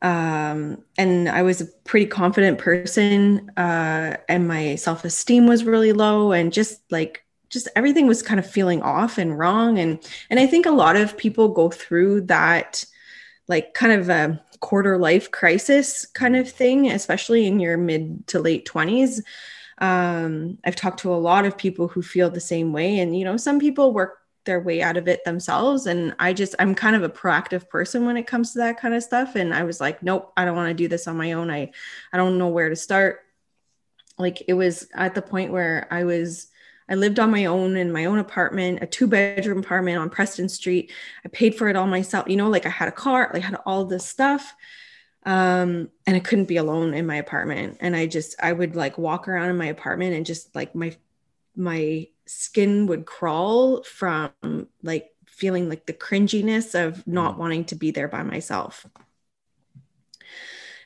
[0.02, 5.92] um, and I was a pretty confident person, uh, and my self esteem was really
[5.92, 9.98] low, and just like just everything was kind of feeling off and wrong, and
[10.30, 12.84] and I think a lot of people go through that,
[13.48, 18.38] like kind of a quarter life crisis kind of thing, especially in your mid to
[18.40, 19.22] late twenties.
[19.78, 23.24] Um, I've talked to a lot of people who feel the same way, and you
[23.24, 25.86] know, some people work their way out of it themselves.
[25.86, 28.94] And i just i'm kind of a proactive person when it comes to that kind
[28.94, 29.34] of stuff.
[29.34, 31.50] And i was like nope i don't want to do this on my own.
[31.50, 31.72] I
[32.12, 33.20] i don't know where to start.
[34.18, 36.48] Like it was at the point where i was
[36.88, 40.48] i lived on my own in my own apartment a two bedroom apartment on preston
[40.48, 40.92] street.
[41.24, 43.58] I paid for it all myself you know like i had a car I had
[43.66, 44.54] all this stuff
[45.26, 47.78] um and i couldn't be alone in my apartment.
[47.80, 50.96] And i just i would like walk around in my apartment and just like my
[51.56, 54.32] my skin would crawl from
[54.82, 57.38] like feeling like the cringiness of not mm.
[57.38, 58.86] wanting to be there by myself.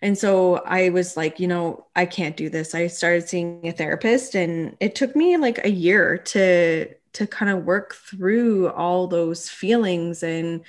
[0.03, 2.75] And so I was like, you know, I can't do this.
[2.75, 7.51] I started seeing a therapist and it took me like a year to to kind
[7.51, 10.63] of work through all those feelings and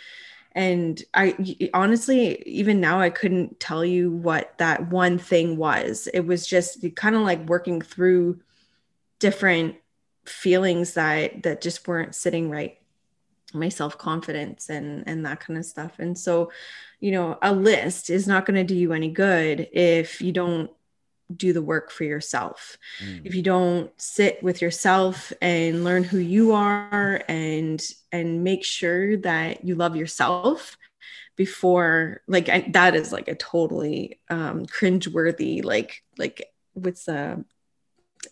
[0.53, 6.07] and I honestly even now I couldn't tell you what that one thing was.
[6.13, 8.41] It was just kind of like working through
[9.19, 9.75] different
[10.25, 12.77] feelings that that just weren't sitting right.
[13.53, 15.99] My self-confidence and and that kind of stuff.
[15.99, 16.51] And so
[16.99, 20.71] you know a list is not going to do you any good if you don't
[21.35, 22.77] do the work for yourself.
[23.03, 23.25] Mm.
[23.25, 27.81] if you don't sit with yourself and learn who you are and
[28.11, 30.77] and make sure that you love yourself
[31.35, 37.43] before like I, that is like a totally um cringeworthy like like what's the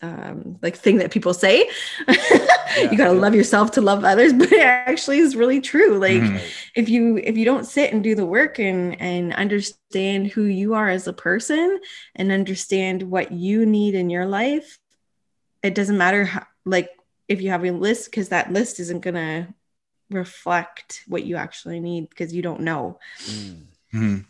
[0.02, 1.68] um, like thing that people say.
[2.76, 5.98] Yeah, you gotta love yourself to love others, but it actually is really true.
[5.98, 6.36] Like mm-hmm.
[6.76, 10.74] if you if you don't sit and do the work and and understand who you
[10.74, 11.80] are as a person
[12.14, 14.78] and understand what you need in your life,
[15.64, 16.90] it doesn't matter how like
[17.26, 19.52] if you have a list because that list isn't gonna
[20.10, 22.98] reflect what you actually need because you don't know.
[23.24, 24.20] Mm-hmm.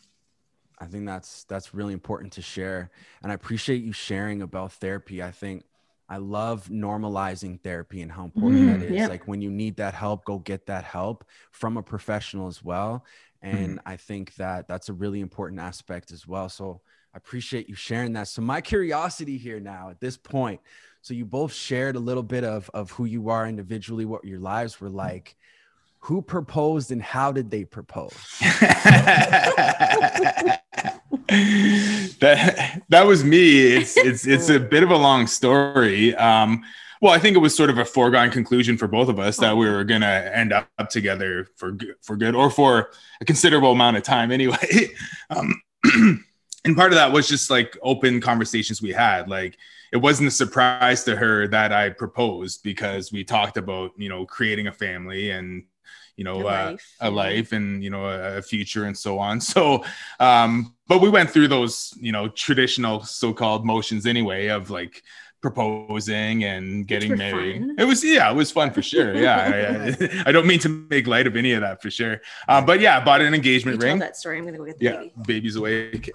[0.81, 2.91] I think that's that's really important to share.
[3.23, 5.23] And I appreciate you sharing about therapy.
[5.23, 5.65] I think
[6.09, 8.93] I love normalizing therapy and how important mm, that is.
[8.93, 9.07] Yeah.
[9.07, 13.05] Like when you need that help, go get that help from a professional as well.
[13.43, 13.83] And mm.
[13.87, 16.49] I think that that's a really important aspect as well.
[16.49, 16.81] So
[17.15, 18.29] I appreciate you sharing that.
[18.29, 20.61] So my curiosity here now at this point,
[21.03, 24.41] so you both shared a little bit of of who you are individually, what your
[24.41, 25.37] lives were like
[26.01, 28.17] who proposed and how did they propose?
[31.31, 33.61] that that was me.
[33.61, 36.15] It's it's it's a bit of a long story.
[36.17, 36.65] Um,
[37.01, 39.57] well, I think it was sort of a foregone conclusion for both of us that
[39.57, 42.91] we were gonna end up together for for good or for
[43.21, 44.89] a considerable amount of time anyway.
[45.31, 45.63] Um,
[46.65, 49.29] and part of that was just like open conversations we had.
[49.29, 49.57] Like
[49.93, 54.27] it wasn't a surprise to her that I proposed because we talked about you know
[54.27, 55.63] creating a family and
[56.17, 59.19] you know, a uh, life, a life and, you know, a, a, future and so
[59.19, 59.41] on.
[59.51, 59.85] So,
[60.21, 65.03] um, but we went through those, you know, traditional so-called motions anyway of like
[65.41, 67.61] proposing and getting married.
[67.61, 67.77] Fun.
[67.79, 69.17] It was, yeah, it was fun for sure.
[69.17, 69.89] Yeah.
[70.25, 72.21] I, I, don't mean to make light of any of that for sure.
[72.49, 73.99] Um, but yeah, bought an engagement ring.
[73.99, 74.39] that story.
[74.39, 75.13] I'm going to go get the yeah, baby.
[75.27, 76.11] Baby's awake.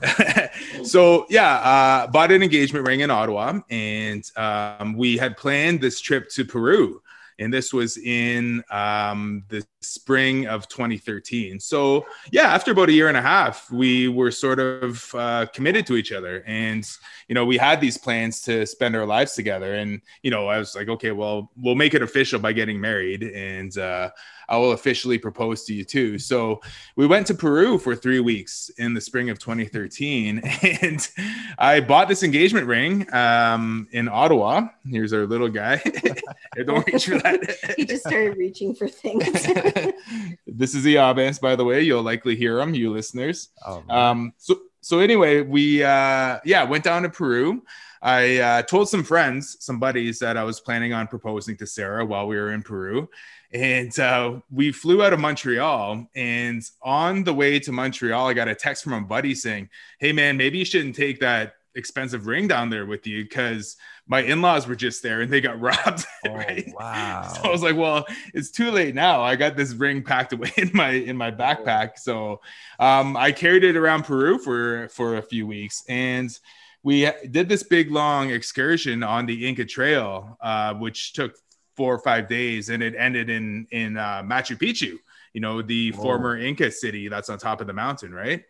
[0.84, 6.00] so yeah, uh, bought an engagement ring in Ottawa and um, we had planned this
[6.00, 7.02] trip to Peru
[7.40, 11.60] and this was in um, the spring of 2013.
[11.60, 15.86] So yeah, after about a year and a half, we were sort of uh, committed
[15.88, 16.88] to each other, and
[17.28, 19.76] you know we had these plans to spend our lives together.
[19.76, 23.24] And you know I was like, okay, well we'll make it official by getting married,
[23.24, 24.10] and uh,
[24.50, 26.20] I will officially propose to you too.
[26.20, 26.62] So
[26.96, 30.40] we went to Peru for three weeks in the spring of 2013,
[30.82, 31.10] and
[31.58, 34.68] I bought this engagement ring um, in Ottawa.
[34.88, 35.82] Here's our little guy.
[36.66, 37.74] Don't reach for that.
[37.78, 39.26] he just started reaching for things.
[40.48, 41.82] this is the Abens, by the way.
[41.82, 43.50] You'll likely hear him, you listeners.
[43.66, 47.64] Oh, um, so so anyway, we uh, yeah went down to Peru.
[48.04, 52.06] I uh, told some friends, some buddies, that I was planning on proposing to Sarah
[52.06, 53.10] while we were in Peru.
[53.52, 56.06] And uh, we flew out of Montreal.
[56.16, 60.12] And on the way to Montreal, I got a text from a buddy saying, Hey,
[60.12, 64.68] man, maybe you shouldn't take that expensive ring down there with you because my in-laws
[64.68, 66.06] were just there and they got robbed.
[66.28, 66.72] Oh, right?
[66.74, 67.34] Wow.
[67.36, 69.22] So I was like, well, it's too late now.
[69.22, 71.98] I got this ring packed away in my in my backpack.
[71.98, 72.42] So
[72.80, 76.38] um, I carried it around Peru for for a few weeks and
[76.86, 81.36] we did this big long excursion on the Inca Trail, uh, which took
[81.76, 84.98] four or five days, and it ended in in uh, Machu Picchu.
[85.34, 88.46] You know, the former Inca city that's on top of the mountain, right?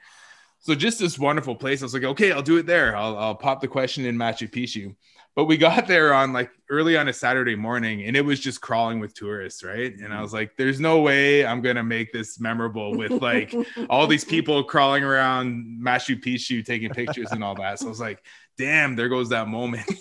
[0.65, 1.84] So just this wonderful place.
[1.84, 2.95] I was like, okay, I'll do it there.
[2.95, 4.95] I'll, I'll pop the question in Machu Picchu.
[5.36, 8.62] But we got there on like early on a Saturday morning and it was just
[8.62, 9.95] crawling with tourists, right?
[9.95, 13.54] And I was like, there's no way I'm going to make this memorable with like
[13.91, 17.78] all these people crawling around Machu Picchu taking pictures and all that.
[17.78, 18.23] So I was like,
[18.58, 19.86] damn, there goes that moment.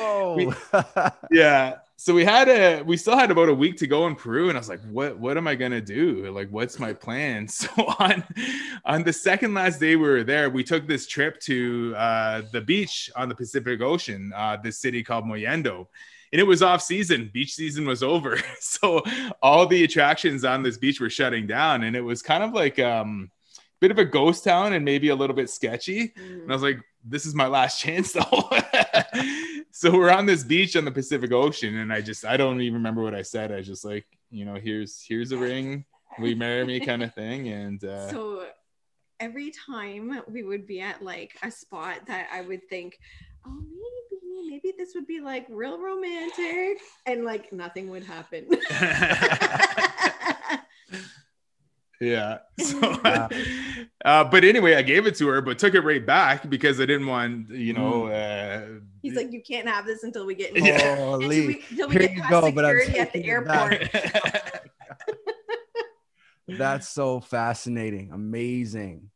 [0.00, 0.52] So, we,
[1.30, 1.76] yeah.
[2.02, 4.56] So we had a we still had about a week to go in Peru and
[4.56, 6.30] I was like what what am I going to do?
[6.30, 7.46] Like what's my plan?
[7.48, 7.68] So
[7.98, 8.24] on
[8.86, 12.62] on the second last day we were there we took this trip to uh, the
[12.62, 15.88] beach on the Pacific Ocean uh, this city called Mollendo
[16.32, 17.30] and it was off season.
[17.34, 18.38] Beach season was over.
[18.60, 19.02] So
[19.42, 22.78] all the attractions on this beach were shutting down and it was kind of like
[22.78, 23.30] um
[23.80, 26.08] bit of a ghost town and maybe a little bit sketchy.
[26.08, 26.42] Mm.
[26.44, 28.50] and I was like this is my last chance though
[29.70, 32.74] so we're on this beach on the Pacific Ocean, and I just I don't even
[32.74, 33.52] remember what I said.
[33.52, 35.84] I just like you know here's here's a ring,
[36.18, 38.46] we marry me kind of thing, and uh, so
[39.18, 42.98] every time we would be at like a spot that I would think,
[43.46, 48.48] oh maybe maybe this would be like real romantic, and like nothing would happen.
[52.00, 52.38] Yeah.
[52.60, 52.78] So,
[54.04, 56.84] uh, but anyway, I gave it to her, but took it right back because I
[56.84, 58.02] didn't want, you know.
[58.02, 58.78] Mm.
[58.78, 60.54] Uh, He's like, you can't have this until we get.
[60.56, 60.96] Yeah.
[60.98, 63.90] Oh, we, until we Here get you go, but I'm at the airport.
[66.48, 69.10] that's so fascinating, amazing.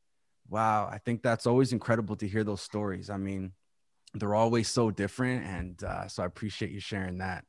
[0.49, 3.11] Wow, I think that's always incredible to hear those stories.
[3.11, 3.53] I mean,
[4.15, 7.45] they're always so different, and uh, so I appreciate you sharing that.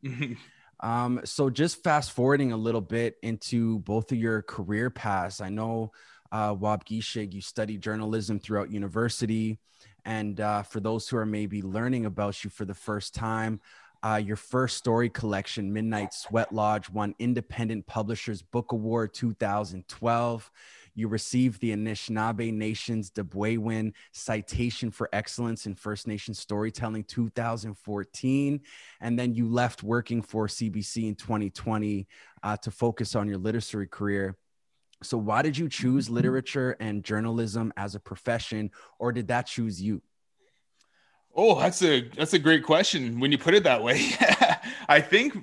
[0.86, 5.42] Um, so just fast forwarding a little bit into both of your career paths.
[5.42, 5.92] I know
[6.32, 9.58] uh, Waubgeshig, you studied journalism throughout university.
[10.06, 13.62] And uh, for those who are maybe learning about you for the first time,
[14.04, 20.52] uh, your first story collection, Midnight Sweat Lodge, won Independent Publishers Book Award 2012.
[20.96, 28.62] You received the Anishinaabe Nation's Debwewin Citation for Excellence in First Nation Storytelling 2014.
[29.02, 32.08] And then you left working for CBC in 2020
[32.44, 34.38] uh, to focus on your literary career.
[35.04, 39.82] So, why did you choose literature and journalism as a profession, or did that choose
[39.82, 40.02] you?
[41.38, 44.12] Oh, that's a that's a great question when you put it that way.
[44.88, 45.36] I think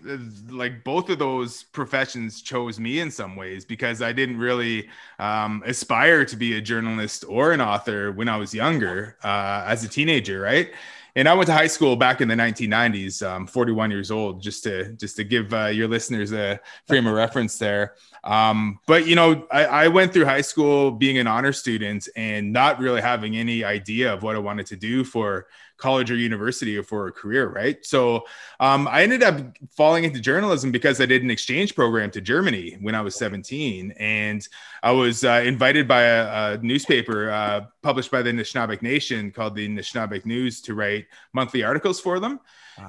[0.49, 5.63] like both of those professions chose me in some ways because I didn't really um,
[5.67, 9.89] aspire to be a journalist or an author when I was younger uh, as a
[9.89, 10.71] teenager, right?
[11.15, 13.23] And I went to high school back in the 1990s.
[13.23, 17.13] Um, 41 years old, just to just to give uh, your listeners a frame of
[17.13, 17.97] reference there.
[18.25, 22.53] Um, but you know, I, I, went through high school being an honor student and
[22.53, 25.49] not really having any idea of what I wanted to do for
[25.83, 27.85] college or university for a career, right?
[27.85, 28.25] So
[28.61, 29.37] um, I ended up
[29.77, 33.91] falling into journalism because I did an exchange program to Germany when I was 17,
[33.99, 34.47] and
[34.85, 39.57] I was uh, invited by a, a newspaper uh, published by the Anishinabek Nation called
[39.57, 42.39] the Anishinabek News to write monthly articles for them.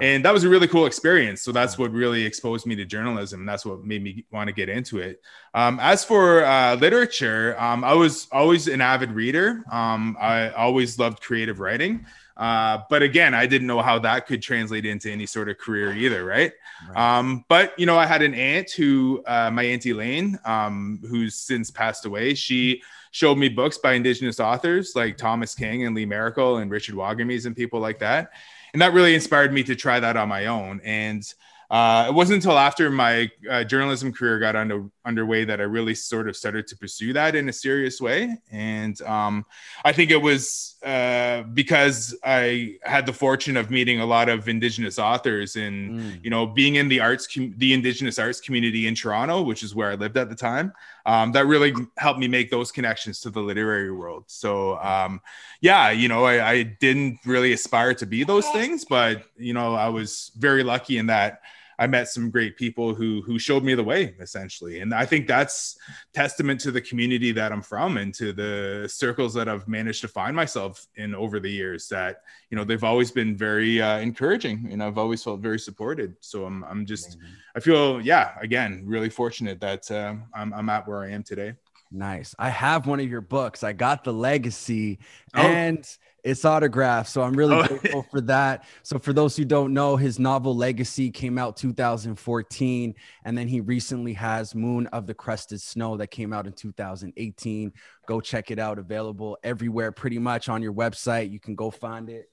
[0.02, 1.42] And that was a really cool experience.
[1.42, 3.46] So that's what really exposed me to journalism.
[3.46, 5.22] That's what made me want to get into it.
[5.54, 9.64] Um, as for uh, literature, um, I was always an avid reader.
[9.72, 12.06] Um, I always loved creative writing.
[12.36, 15.94] Uh, but again, I didn't know how that could translate into any sort of career
[15.94, 16.52] either, right?
[16.90, 17.18] right.
[17.20, 21.36] Um, but you know, I had an aunt who, uh, my auntie Lane, um, who's
[21.36, 22.34] since passed away.
[22.34, 26.96] She showed me books by Indigenous authors like Thomas King and Lee Maracle and Richard
[26.96, 28.32] Wagamese and people like that
[28.74, 30.82] and that really inspired me to try that on my own.
[30.84, 31.24] And
[31.70, 35.96] uh, it wasn't until after my uh, journalism career got under, underway that I really
[35.96, 38.38] sort of started to pursue that in a serious way.
[38.52, 39.46] And um,
[39.84, 44.48] I think it was uh, because I had the fortune of meeting a lot of
[44.48, 46.24] Indigenous authors and, mm.
[46.24, 49.76] you know, being in the arts, com- the Indigenous arts community in Toronto, which is
[49.76, 50.74] where I lived at the time.
[51.06, 54.24] Um, that really helped me make those connections to the literary world.
[54.28, 55.20] So, um,
[55.60, 59.76] yeah, you know, I, I didn't really aspire to be those things, but, you know,
[59.76, 61.42] I was very lucky in that
[61.80, 64.80] I met some great people who who showed me the way essentially.
[64.80, 65.78] And I think that's
[66.14, 70.08] testament to the community that I'm from and to the circles that I've managed to
[70.08, 74.70] find myself in over the years that, you know, they've always been very uh, encouraging
[74.72, 76.16] and I've always felt very supported.
[76.20, 77.18] So I'm I'm just
[77.56, 81.54] I feel yeah, again, really fortunate that uh, I'm I'm at where I am today.
[81.94, 82.34] Nice.
[82.40, 83.64] I have one of your books.
[83.64, 84.98] I got the legacy
[85.36, 85.42] oh.
[85.42, 85.88] and
[86.24, 87.10] It's autographed.
[87.10, 87.68] So I'm really oh.
[87.68, 88.66] grateful for that.
[88.82, 92.96] So for those who don't know, his novel Legacy came out 2014.
[93.26, 97.74] And then he recently has Moon of the Crusted Snow that came out in 2018.
[98.08, 98.80] Go check it out.
[98.80, 101.30] Available everywhere pretty much on your website.
[101.30, 102.30] You can go find it.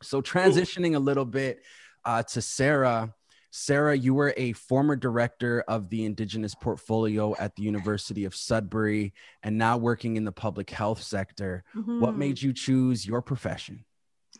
[0.00, 0.98] So transitioning Ooh.
[0.98, 1.62] a little bit
[2.04, 3.12] uh, to Sarah.
[3.50, 9.14] Sarah, you were a former director of the Indigenous portfolio at the University of Sudbury
[9.42, 11.64] and now working in the public health sector.
[11.74, 12.00] Mm-hmm.
[12.00, 13.84] What made you choose your profession?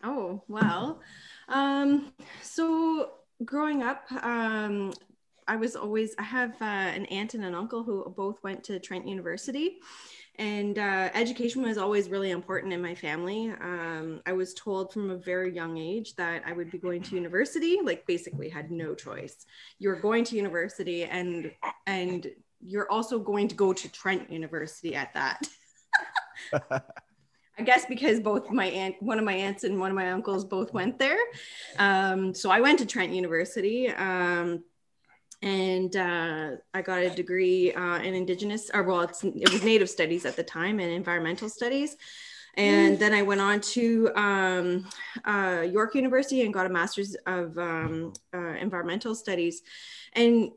[0.04, 1.00] Oh, well,
[1.48, 3.12] um, so
[3.44, 4.92] growing up, um,
[5.48, 8.78] I was always, I have uh, an aunt and an uncle who both went to
[8.78, 9.78] Trent University
[10.38, 13.50] and uh, education was always really important in my family.
[13.60, 17.14] Um, I was told from a very young age that I would be going to
[17.16, 17.78] university.
[17.82, 19.46] Like basically, had no choice.
[19.78, 21.50] You're going to university, and
[21.86, 22.26] and
[22.64, 25.48] you're also going to go to Trent University at that.
[27.58, 30.44] I guess because both my aunt, one of my aunts and one of my uncles
[30.44, 31.18] both went there.
[31.78, 33.88] Um, so I went to Trent University.
[33.88, 34.62] Um,
[35.42, 40.26] and uh, I got a degree uh, in Indigenous, or well, it was Native Studies
[40.26, 41.96] at the time and environmental studies.
[42.56, 42.98] And mm.
[42.98, 44.88] then I went on to um,
[45.24, 49.62] uh, York University and got a master's of um, uh, environmental studies.
[50.14, 50.50] And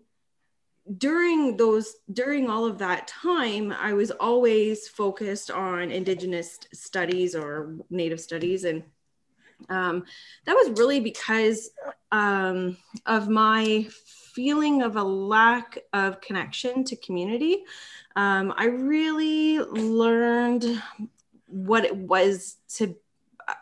[0.98, 7.76] during those, during all of that time, I was always focused on Indigenous studies or
[7.92, 8.84] Native studies and
[9.70, 10.06] um,
[10.46, 11.70] that was really because
[12.12, 13.88] um, of my
[14.34, 17.64] feeling of a lack of connection to community.
[18.16, 20.82] Um, I really learned
[21.48, 22.96] what it was to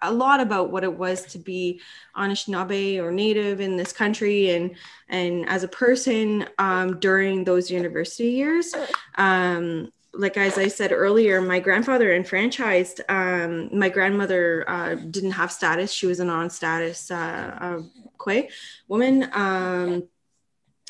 [0.01, 1.82] a lot about what it was to be
[2.15, 4.76] Anishinaabe or Native in this country, and
[5.07, 8.74] and as a person um, during those university years.
[9.15, 13.01] Um, like as I said earlier, my grandfather enfranchised.
[13.09, 17.82] Um, my grandmother uh, didn't have status; she was a non-status uh, uh,
[18.17, 18.49] Kwe
[18.88, 19.24] woman.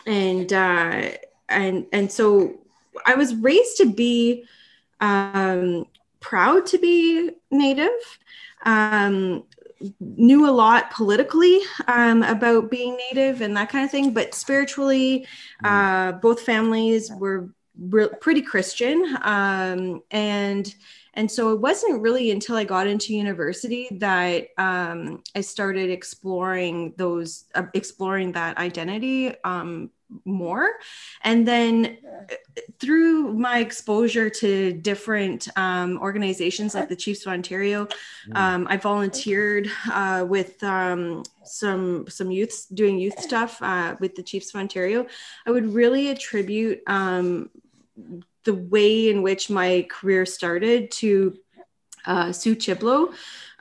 [0.09, 1.11] And uh,
[1.47, 2.59] and and so
[3.05, 4.45] I was raised to be
[4.99, 5.85] um,
[6.19, 8.19] proud to be Native.
[8.65, 9.43] Um,
[9.99, 15.25] knew a lot politically um, about being Native and that kind of thing, but spiritually,
[15.63, 17.49] uh, both families were
[17.79, 20.73] re- pretty Christian, um, and
[21.13, 26.93] and so it wasn't really until I got into university that um, I started exploring
[26.97, 29.89] those, uh, exploring that identity um,
[30.25, 30.71] more.
[31.23, 32.33] And then uh,
[32.79, 37.85] through my exposure to different um, organizations like the Chiefs of Ontario,
[38.27, 38.35] mm.
[38.35, 44.23] um, I volunteered uh, with um, some some youths doing youth stuff uh, with the
[44.23, 45.05] Chiefs of Ontario.
[45.45, 47.49] I would really attribute um,
[48.43, 51.37] the way in which my career started to
[52.05, 53.13] uh, Sue Chiblow,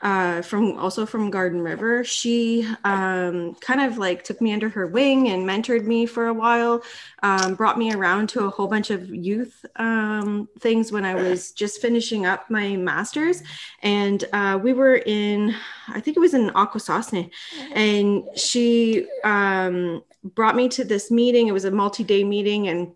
[0.03, 2.05] uh, from also from Garden River.
[2.05, 6.34] She um, kind of like took me under her wing and mentored me for a
[6.34, 6.82] while,
[7.22, 11.53] um, brought me around to a whole bunch of youth um, things when I was
[11.53, 13.42] just finishing up my master's.
[13.82, 15.55] And uh, we were in,
[15.88, 17.30] I think it was in Akwesasne,
[17.72, 21.49] and she um, brought me to this meeting.
[21.49, 22.92] It was a multi day meeting and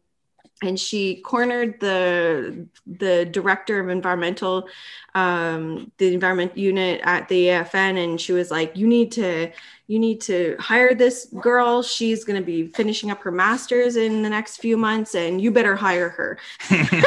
[0.63, 4.69] and she cornered the the director of environmental
[5.15, 9.51] um, the environment unit at the AFN and she was like you need to
[9.89, 11.83] you need to hire this girl.
[11.83, 15.51] She's going to be finishing up her masters in the next few months and you
[15.51, 16.39] better hire her.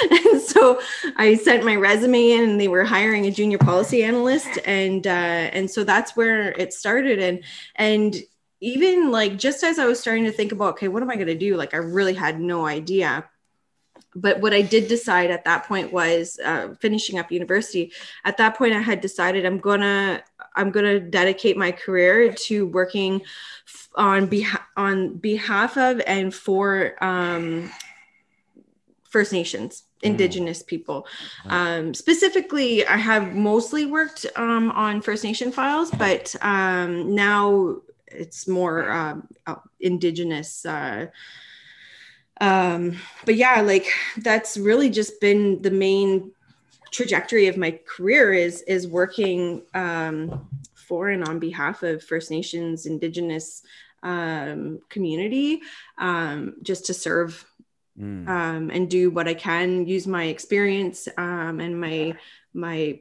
[0.00, 0.80] And so
[1.16, 5.10] I sent my resume in and they were hiring a junior policy analyst and uh,
[5.10, 7.18] and so that's where it started.
[7.18, 7.44] And
[7.74, 8.16] and
[8.60, 11.28] even like just as I was starting to think about, okay, what am I going
[11.28, 11.56] to do?
[11.56, 13.28] Like, I really had no idea.
[14.14, 17.92] But what I did decide at that point was uh, finishing up university.
[18.24, 20.22] At that point, I had decided I'm gonna
[20.56, 23.22] I'm gonna dedicate my career to working
[23.94, 27.70] on behalf on behalf of and for um,
[29.04, 30.08] First Nations, mm.
[30.08, 31.06] Indigenous people.
[31.46, 37.82] Um, specifically, I have mostly worked um, on First Nation files, but um, now
[38.12, 41.06] it's more um, uh, indigenous uh,
[42.40, 43.86] um, but yeah like
[44.18, 46.32] that's really just been the main
[46.90, 52.86] trajectory of my career is is working um, for and on behalf of first nations
[52.86, 53.62] indigenous
[54.02, 55.60] um, community
[55.98, 57.44] um, just to serve
[58.00, 58.26] mm.
[58.28, 62.14] um, and do what i can use my experience um, and my
[62.54, 62.98] my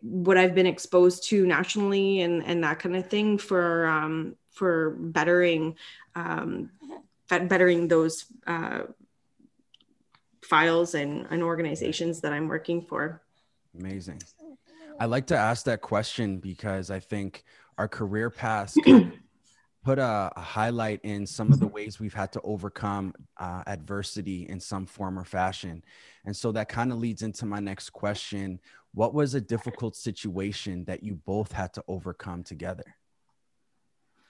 [0.00, 4.90] what I've been exposed to nationally and and that kind of thing for um, for
[4.98, 5.76] bettering
[6.14, 6.70] um,
[7.28, 8.80] bettering those uh,
[10.42, 13.22] files and, and organizations that I'm working for.
[13.78, 14.22] Amazing.
[14.98, 17.44] I like to ask that question because I think
[17.76, 18.76] our career paths
[19.84, 24.48] put a, a, highlight in some of the ways we've had to overcome uh, adversity
[24.48, 25.84] in some form or fashion.
[26.24, 28.58] And so that kind of leads into my next question.
[28.96, 32.96] What was a difficult situation that you both had to overcome together?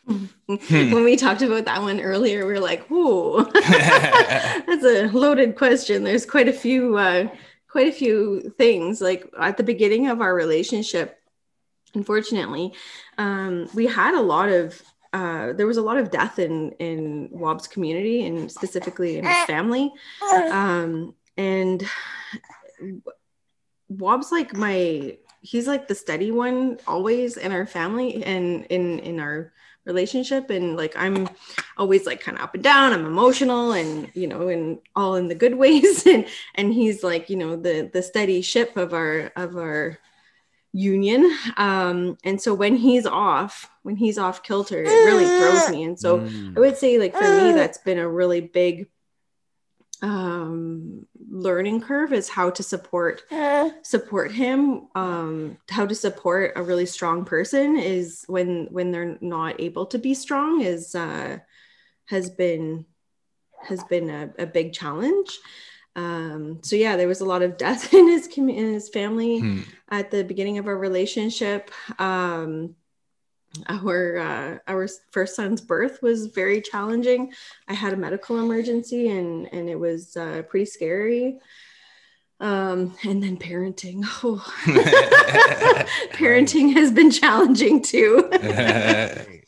[0.07, 6.03] when we talked about that one earlier, we are like, "Whoa, that's a loaded question."
[6.03, 7.29] There's quite a few, uh,
[7.69, 9.01] quite a few things.
[9.01, 11.17] Like at the beginning of our relationship,
[11.95, 12.73] unfortunately,
[13.19, 14.83] um, we had a lot of.
[15.13, 19.45] Uh, there was a lot of death in in Waub's community and specifically in his
[19.45, 19.93] family,
[20.51, 21.89] um, and
[23.89, 29.21] Waub's like my he's like the steady one always in our family and in in
[29.21, 29.53] our
[29.85, 30.51] relationship.
[30.51, 31.29] And like i'm
[31.77, 32.93] always like kind of up and down.
[32.93, 36.07] I'm emotional and you know and all in the good ways.
[36.07, 39.99] And and he's like you know the the steady ship of our of our
[40.73, 41.31] union.
[41.57, 45.85] Um and so when he's off when he's off kilter it really throws me.
[45.85, 46.57] And so mm.
[46.57, 48.89] i would say like for me that's been a really big
[50.03, 53.23] um, learning curve is how to support
[53.83, 59.61] support him um, how to support a really strong person is when when they're not
[59.61, 61.39] able to be strong is uh,
[62.07, 62.85] has been
[63.63, 65.39] has been a, a big challenge.
[65.97, 69.61] Um, so yeah there was a lot of death in his in his family hmm.
[69.91, 71.71] at the beginning of our relationship.
[71.99, 72.77] Um,
[73.69, 77.33] our uh, our first son's birth was very challenging.
[77.69, 81.39] I had a medical emergency and and it was uh, pretty scary.
[82.39, 84.05] Um, and then parenting.
[84.23, 84.45] Oh.
[86.13, 88.29] parenting has been challenging too.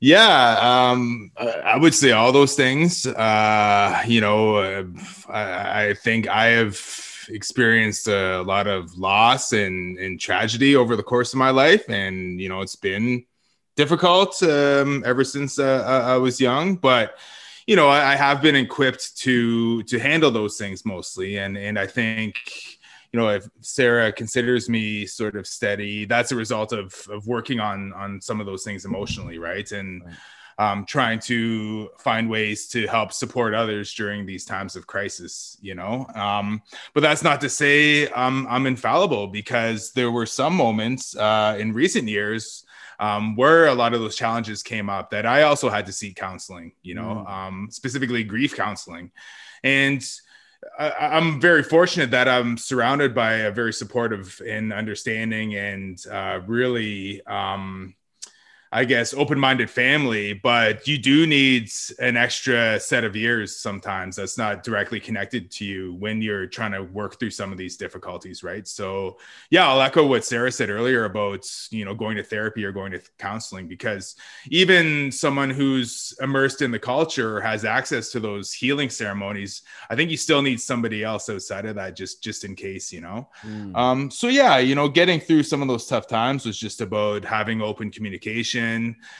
[0.00, 3.06] yeah, um, I would say all those things.
[3.06, 4.84] Uh, you know, uh,
[5.28, 6.76] I, I think I have
[7.28, 11.88] experienced a lot of loss and, and tragedy over the course of my life.
[11.88, 13.24] And, you know, it's been
[13.76, 16.76] difficult um, ever since uh, I was young.
[16.76, 17.18] But,
[17.66, 21.38] you know, I, I have been equipped to to handle those things mostly.
[21.38, 22.36] And, and I think,
[23.12, 27.60] you know, if Sarah considers me sort of steady, that's a result of, of working
[27.60, 29.38] on, on some of those things emotionally.
[29.38, 29.70] Right.
[29.72, 30.02] And,
[30.58, 35.74] um, trying to find ways to help support others during these times of crisis, you
[35.74, 36.06] know.
[36.14, 36.62] Um,
[36.94, 41.72] but that's not to say um, I'm infallible because there were some moments uh, in
[41.72, 42.64] recent years
[42.98, 46.16] um, where a lot of those challenges came up that I also had to seek
[46.16, 47.30] counseling, you know, mm.
[47.30, 49.10] um, specifically grief counseling.
[49.64, 50.04] And
[50.78, 56.40] I, am very fortunate that I'm surrounded by a very supportive and understanding and uh,
[56.46, 57.94] really um,
[58.74, 64.16] I guess, open minded family, but you do need an extra set of ears sometimes
[64.16, 67.76] that's not directly connected to you when you're trying to work through some of these
[67.76, 68.66] difficulties, right?
[68.66, 69.18] So,
[69.50, 72.92] yeah, I'll echo what Sarah said earlier about, you know, going to therapy or going
[72.92, 74.16] to counseling because
[74.48, 80.10] even someone who's immersed in the culture has access to those healing ceremonies, I think
[80.10, 83.28] you still need somebody else outside of that just just in case, you know.
[83.46, 83.76] Mm.
[83.76, 87.22] Um, so yeah, you know, getting through some of those tough times was just about
[87.22, 88.61] having open communication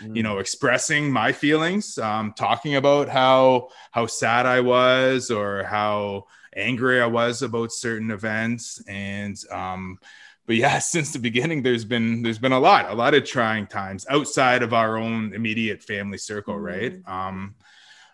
[0.02, 0.16] mm.
[0.16, 6.26] you know expressing my feelings um, talking about how how sad i was or how
[6.56, 9.98] angry i was about certain events and um,
[10.46, 13.66] but yeah since the beginning there's been there's been a lot a lot of trying
[13.66, 16.62] times outside of our own immediate family circle mm.
[16.62, 17.54] right um,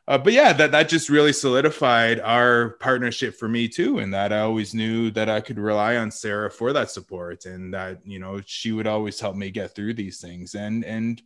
[0.09, 4.33] uh, but yeah, that that just really solidified our partnership for me too, and that
[4.33, 8.19] I always knew that I could rely on Sarah for that support, and that you
[8.19, 11.21] know she would always help me get through these things, and and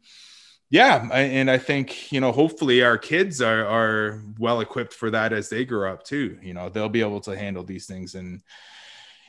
[0.68, 5.10] yeah, I, and I think you know hopefully our kids are are well equipped for
[5.12, 6.38] that as they grow up too.
[6.42, 8.42] You know they'll be able to handle these things and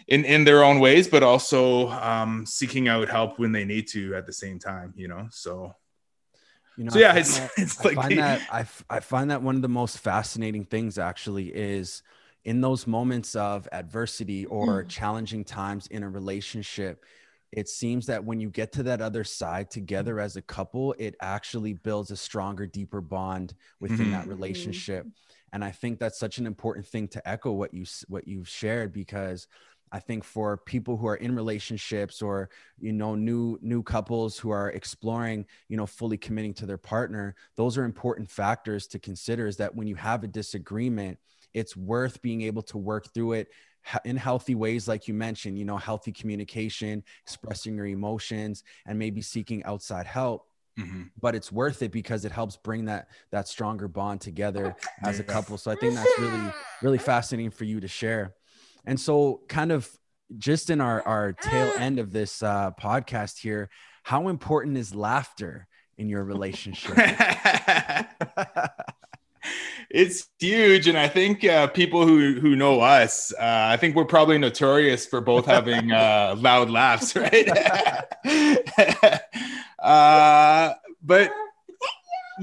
[0.08, 4.16] in in their own ways, but also um, seeking out help when they need to
[4.16, 4.94] at the same time.
[4.96, 5.76] You know, so
[6.78, 9.42] you know, so yeah, it's, that, it's I like find that I, I find that
[9.42, 12.02] one of the most fascinating things actually is
[12.46, 14.90] in those moments of adversity or mm.
[14.90, 17.04] challenging times in a relationship.
[17.52, 21.16] It seems that when you get to that other side together as a couple, it
[21.22, 24.12] actually builds a stronger, deeper bond within mm-hmm.
[24.12, 25.06] that relationship.
[25.54, 28.92] And I think that's such an important thing to echo what you what you've shared
[28.92, 29.48] because
[29.94, 34.50] I think for people who are in relationships or you know new new couples who
[34.50, 39.46] are exploring, you know, fully committing to their partner, those are important factors to consider
[39.46, 41.20] is that when you have a disagreement,
[41.54, 43.50] it's worth being able to work through it
[44.04, 49.22] in healthy ways like you mentioned, you know, healthy communication, expressing your emotions and maybe
[49.22, 50.48] seeking outside help.
[50.80, 51.04] Mm-hmm.
[51.22, 55.24] but it's worth it because it helps bring that that stronger bond together as a
[55.24, 58.34] couple so i think that's really really fascinating for you to share
[58.86, 59.90] and so, kind of
[60.38, 63.70] just in our our tail end of this uh, podcast here,
[64.04, 65.68] how important is laughter
[65.98, 66.94] in your relationship?
[69.90, 74.06] it's huge, and I think uh, people who who know us, uh, I think we're
[74.06, 77.48] probably notorious for both having uh, loud laughs, right?
[79.80, 81.32] uh, but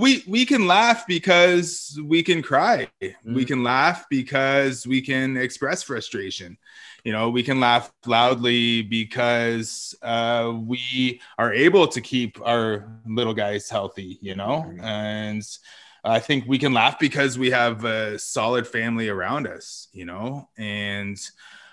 [0.01, 2.88] we we can laugh because we can cry.
[3.03, 3.14] Mm.
[3.24, 6.57] We can laugh because we can express frustration.
[7.05, 13.34] You know, we can laugh loudly because uh, we are able to keep our little
[13.34, 14.18] guys healthy.
[14.20, 15.42] You know, and
[16.05, 20.48] I think we can laugh because we have a solid family around us, you know,
[20.57, 21.18] and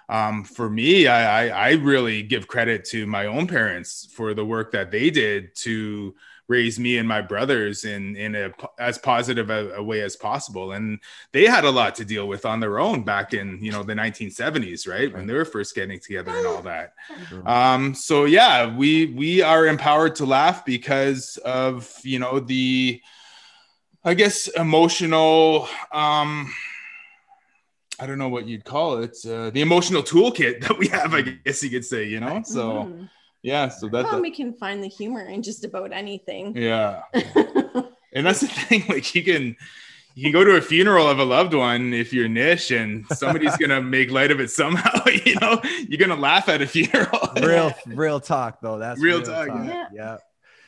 [0.10, 4.46] um, for me, I, I, I really give credit to my own parents for the
[4.46, 6.16] work that they did to
[6.48, 10.72] raise me and my brothers in in a as positive a, a, way as possible.
[10.72, 11.00] And
[11.34, 13.94] they had a lot to deal with on their own back in you know the
[13.94, 16.94] 1970s right, when they were first getting together and all that.
[17.46, 23.02] Um so yeah we we are empowered to laugh because of you know the
[24.04, 26.54] I guess emotional um
[28.00, 31.22] I don't know what you'd call it, uh, the emotional toolkit that we have, I
[31.22, 32.44] guess you could say, you know.
[32.46, 33.06] So mm-hmm.
[33.44, 36.56] Yeah, so that well, we can find the humor in just about anything.
[36.56, 37.04] Yeah.
[37.14, 39.56] and that's the thing, like you can
[40.16, 43.56] you can go to a funeral of a loved one if you're Nish and somebody's
[43.58, 47.30] gonna make light of it somehow, you know, you're gonna laugh at a funeral.
[47.42, 48.80] real real talk though.
[48.80, 49.48] That's real, real talk.
[49.48, 49.66] talk.
[49.66, 49.88] Yeah.
[49.94, 50.18] yeah.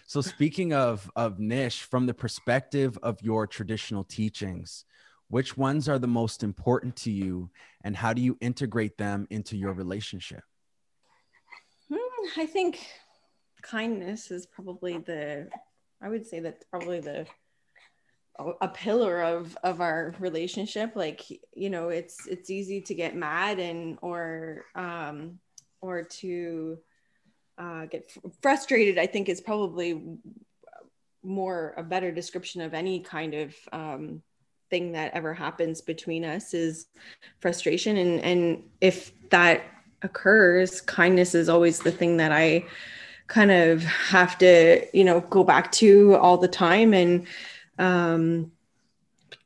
[0.05, 4.85] So speaking of of Nish from the perspective of your traditional teachings,
[5.29, 7.49] which ones are the most important to you
[7.83, 10.43] and how do you integrate them into your relationship?
[12.37, 12.85] I think
[13.61, 15.49] kindness is probably the
[16.01, 17.25] I would say that's probably the
[18.61, 21.21] a pillar of of our relationship like
[21.53, 25.39] you know it's it's easy to get mad and or um
[25.81, 26.77] or to
[27.59, 28.11] uh, get
[28.41, 30.01] frustrated, I think is probably
[31.21, 34.21] more a better description of any kind of um,
[34.69, 36.87] thing that ever happens between us is
[37.39, 37.97] frustration.
[37.97, 39.63] And and if that
[40.01, 42.65] occurs, kindness is always the thing that I
[43.27, 47.27] kind of have to, you know, go back to all the time and
[47.77, 48.51] um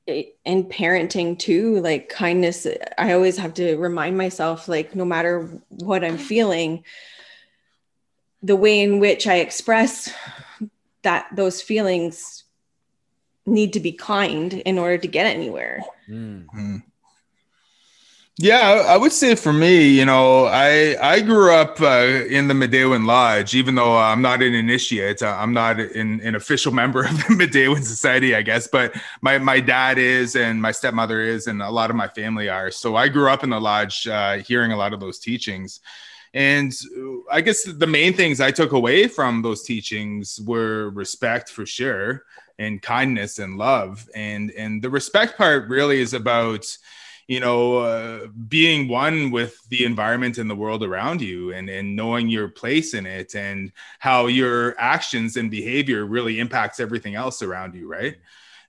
[0.07, 6.03] and parenting too like kindness i always have to remind myself like no matter what
[6.03, 6.83] i'm feeling
[8.43, 10.13] the way in which I express
[11.01, 12.43] that those feelings
[13.45, 15.81] need to be kind in order to get anywhere.
[16.09, 16.77] Mm-hmm.
[18.39, 22.55] Yeah, I would say for me, you know, I I grew up uh, in the
[22.55, 25.21] Midewin Lodge, even though I'm not an initiate.
[25.21, 29.37] Uh, I'm not an, an official member of the Midewin Society, I guess, but my,
[29.37, 32.71] my dad is and my stepmother is, and a lot of my family are.
[32.71, 35.79] So I grew up in the lodge, uh, hearing a lot of those teachings.
[36.33, 36.73] And
[37.31, 42.23] I guess the main things I took away from those teachings were respect for sure
[42.57, 44.09] and kindness and love.
[44.15, 46.65] And and the respect part really is about
[47.27, 51.95] you know uh, being one with the environment and the world around you and and
[51.95, 57.41] knowing your place in it and how your actions and behavior really impacts everything else
[57.41, 58.17] around you right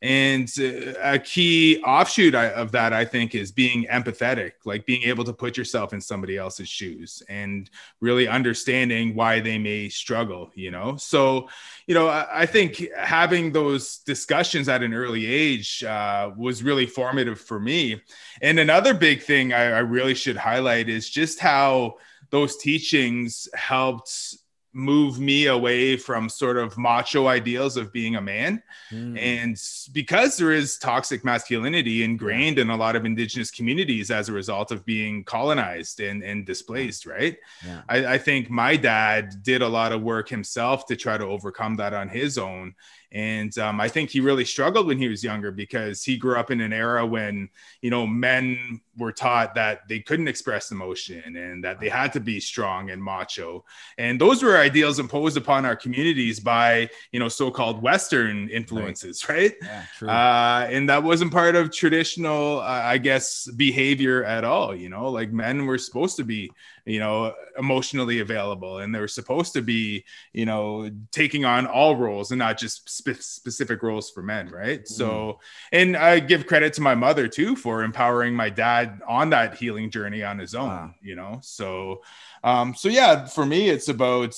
[0.05, 5.25] and uh, a key offshoot of that, I think, is being empathetic, like being able
[5.25, 7.71] to put yourself in somebody else's shoes and
[8.03, 10.97] really understanding why they may struggle, you know?
[10.97, 11.49] So,
[11.87, 17.41] you know, I think having those discussions at an early age uh, was really formative
[17.41, 18.03] for me.
[18.43, 21.95] And another big thing I, I really should highlight is just how
[22.29, 24.37] those teachings helped
[24.75, 28.63] move me away from sort of macho ideals of being a man.
[28.91, 29.19] Mm.
[29.19, 29.63] And
[29.93, 34.73] because there is toxic masculinity ingrained in a lot of indigenous communities as a result
[34.73, 37.37] of being colonized and, and displaced, right?
[37.65, 37.83] Yeah.
[37.89, 41.77] I, I think my dad did a lot of work himself to try to overcome
[41.77, 42.75] that on his own.
[43.15, 46.51] And um, I think he really struggled when he was younger because he grew up
[46.51, 47.49] in an era when,
[47.81, 52.21] you know, men were taught that they couldn't express emotion and that they had to
[52.21, 53.65] be strong and macho.
[53.99, 59.29] And those were ideals imposed upon our communities by, you know, so called Western influences,
[59.29, 59.55] right?
[59.63, 59.85] right?
[60.03, 60.11] Yeah.
[60.11, 64.75] Uh, and that wasn't part of traditional, uh, I guess, behavior at all.
[64.75, 66.51] You know, like men were supposed to be
[66.85, 72.31] you know emotionally available and they're supposed to be you know taking on all roles
[72.31, 74.89] and not just spe- specific roles for men right mm.
[74.89, 75.39] so
[75.73, 79.91] and i give credit to my mother too for empowering my dad on that healing
[79.91, 80.95] journey on his own wow.
[81.01, 82.03] you know so
[82.43, 84.35] um so yeah for me it's about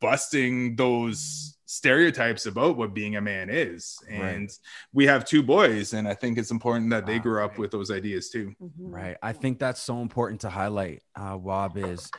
[0.00, 4.58] busting those stereotypes about what being a man is and Right.
[4.92, 7.58] we have two boys and i think it's important that they Wow, grew up right.
[7.60, 8.70] with those ideas too Mhm.
[8.78, 9.16] Right.
[9.22, 12.10] I think that's so important to highlight, uh, Waub, is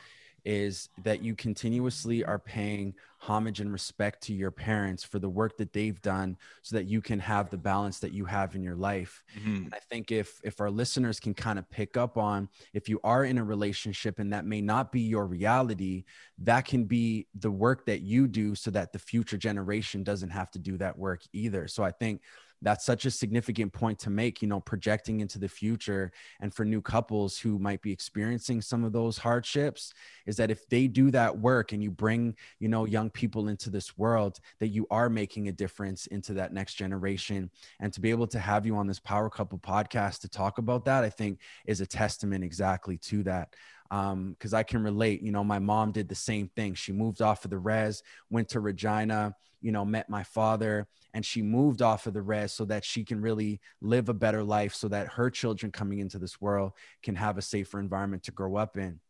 [0.44, 2.94] is that you continuously are paying
[3.26, 7.00] homage and respect to your parents for the work that they've done so that you
[7.00, 9.24] can have the balance that you have in your life.
[9.36, 9.74] Mhm.
[9.74, 13.24] I think if if our listeners can kind of pick up on if you are
[13.24, 16.04] in a relationship and that may not be your reality,
[16.38, 20.50] that can be the work that you do so that the future generation doesn't have
[20.52, 21.66] to do that work either.
[21.66, 22.22] So I think
[22.62, 26.64] that's such a significant point to make, you know, projecting into the future and for
[26.64, 29.92] new couples who might be experiencing some of those hardships
[30.26, 33.70] is that if they do that work and you bring, you know, young people into
[33.70, 37.50] this world that you are making a difference into that next generation.
[37.80, 40.84] And to be able to have you on this power couple podcast to talk about
[40.86, 43.54] that i think is a testament exactly to that.
[43.90, 46.74] Um because i can relate you know my mom did the same thing.
[46.74, 49.34] She moved off of the res went to regina
[49.66, 53.04] you know met my father and she moved off of the res so that she
[53.04, 56.70] can really live a better life so that her children coming into this world
[57.02, 59.00] can have a safer environment to grow up in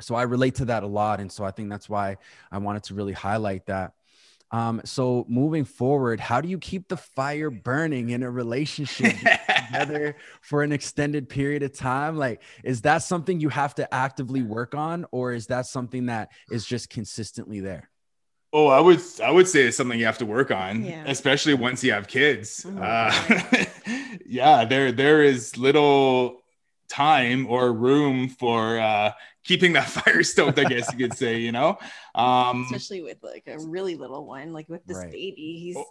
[0.00, 2.16] so i relate to that a lot and so i think that's why
[2.50, 3.92] i wanted to really highlight that
[4.50, 9.14] um, so moving forward, how do you keep the fire burning in a relationship
[9.66, 12.18] together for an extended period of time?
[12.18, 16.32] Like, is that something you have to actively work on, or is that something that
[16.50, 17.88] is just consistently there?
[18.52, 21.04] Oh, I would I would say it's something you have to work on, Yeah.
[21.06, 22.64] especially once you have kids.
[22.68, 22.80] Mhm.
[22.82, 23.64] Uh,
[24.26, 26.42] yeah, there there is little
[26.88, 29.12] time or room for uh,
[29.44, 30.58] keeping that fire stoked.
[30.58, 31.38] I guess you could say.
[31.38, 31.78] You know,
[32.14, 35.10] um, especially with like a really little one like with this Right.
[35.12, 35.86] baby he's Oh.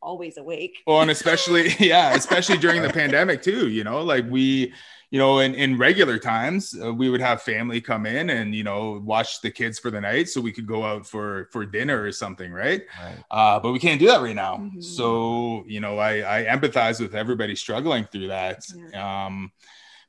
[0.00, 3.68] always awake well, and especially yeah, especially during the pandemic too.
[3.68, 4.72] You know, like we.
[5.10, 8.64] You know, in, in regular times, uh, we would have family come in and you
[8.64, 12.02] know watch the kids for the night, so we could go out for for dinner
[12.02, 12.82] or something, right?
[13.00, 13.16] Right.
[13.30, 14.56] uh, but we can't do that right now.
[14.56, 14.82] Mhm.
[14.82, 18.64] So you know, I, I empathize with everybody struggling through that.
[18.92, 19.26] Yeah.
[19.26, 19.52] Um,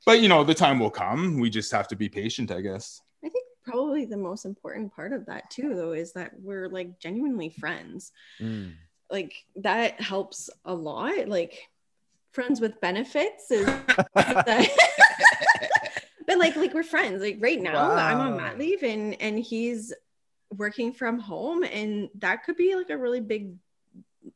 [0.04, 1.38] but you know, the time will come.
[1.38, 3.00] We just have to be patient, I guess.
[3.24, 6.98] i think probably the most important part of that too though is that we're like
[6.98, 8.72] genuinely friends Mm.
[9.10, 11.54] like that helps a lot like
[12.32, 13.66] friends with benefits is
[16.26, 18.36] but like like we're friends like right now i'm on Wow.
[18.36, 19.92] mat leave and and he's
[20.56, 23.54] working from home and that could be like a really big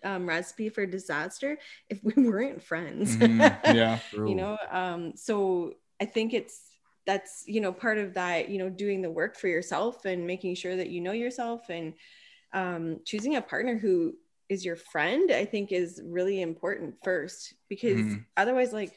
[0.04, 1.58] um, recipe for disaster
[1.90, 3.74] if we weren't friends Mhm.
[3.74, 3.98] Yeah.
[4.12, 6.68] You know um so i think it's
[7.06, 10.54] that's you know part of that you know doing the work for yourself and making
[10.54, 11.94] sure that you know yourself and
[12.52, 14.14] um choosing a partner who
[14.52, 18.24] is your friend i think is really important first because Mhm.
[18.36, 18.92] otherwise like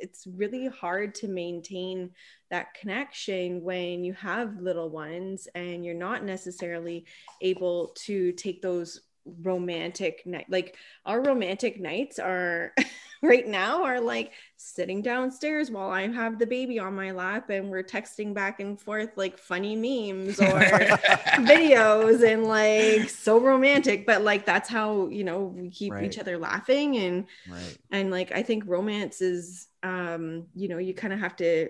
[0.00, 2.10] it's really hard to maintain
[2.50, 7.06] that connection when you have little ones and you're not necessarily
[7.40, 9.00] able to take those
[9.42, 10.76] romantic night like
[11.06, 12.72] our romantic nights are
[13.22, 17.68] right now are like sitting downstairs while I have the baby on my lap and
[17.70, 20.60] we're texting back and forth like funny memes or
[21.40, 26.04] videos and like so romantic but like that's how you know we keep Right.
[26.04, 27.76] each other laughing and right.
[27.90, 31.68] and like I think romance is um you know you kind of have to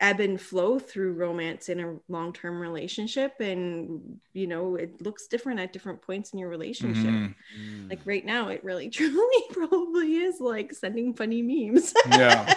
[0.00, 5.58] ebb and flow through romance in a long-term relationship and you know it looks different
[5.58, 7.34] at different points in your relationship Mhm.
[7.60, 7.90] Mm.
[7.90, 12.54] like right now it really truly probably is like sending funny memes Yeah.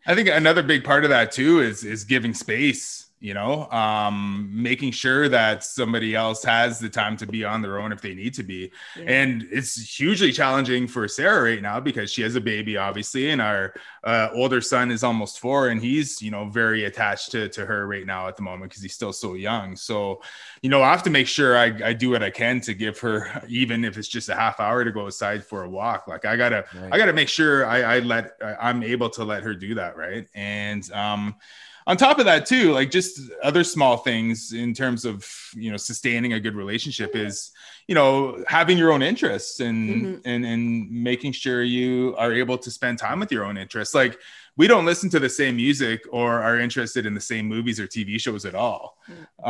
[0.06, 3.07] I think another big part of that too is is giving space.
[3.20, 7.80] You know, um, making sure that somebody else has the time to be on their
[7.80, 8.70] own if they need to be.
[8.96, 9.04] Yeah.
[9.08, 13.40] and it's hugely challenging for Sarah right now because she has a baby, obviously, and
[13.42, 17.66] our uh, older son is almost four, and he's you know very attached to to
[17.66, 19.74] her right now at the moment because he's still so young.
[19.76, 20.22] So,
[20.62, 22.98] you know, I have to make sure I, I do what I can to give
[23.00, 26.06] her, even if it's just a half hour to go outside for a walk.
[26.06, 26.92] Like I gotta Right.
[26.92, 29.96] I gotta make sure I, I let I- I'm able to let her do that,
[29.96, 30.26] right?
[30.34, 31.34] And um,
[31.88, 35.76] on top of that too like just other small things in terms of you know
[35.78, 37.50] sustaining a good relationship is
[37.88, 40.20] you know having your own interests and Mhm.
[40.30, 43.94] and and making sure you are able to spend time with your own interests.
[44.02, 44.14] Like
[44.60, 47.86] we don't listen to the same music or are interested in the same movies or
[47.86, 48.98] tv shows at all.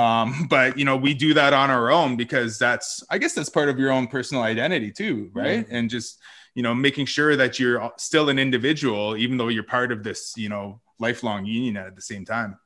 [0.03, 3.49] Um but you know we do that on our own because that's i guess that's
[3.59, 5.67] part of your own personal identity too right?
[5.75, 6.11] And just
[6.55, 10.21] you know making sure that you're still an individual even though you're part of this
[10.45, 10.67] you know
[10.99, 12.59] lifelong union at the same time.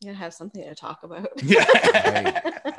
[0.00, 1.28] You gotta have something to talk about.
[1.42, 1.64] Yeah.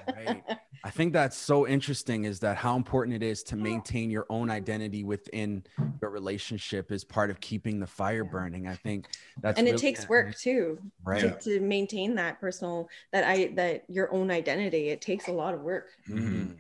[0.08, 0.44] Right.
[0.86, 4.50] I think that's so interesting is that how important it is to maintain your own
[4.50, 5.64] identity within
[6.02, 8.68] your relationship is part of keeping the fire burning.
[8.68, 9.08] I think
[9.42, 11.22] that's and it really- takes work too Right.
[11.22, 14.90] to, to maintain that personal that i that your own identity.
[14.90, 15.88] It takes a lot of work.
[16.10, 16.58] Mhm.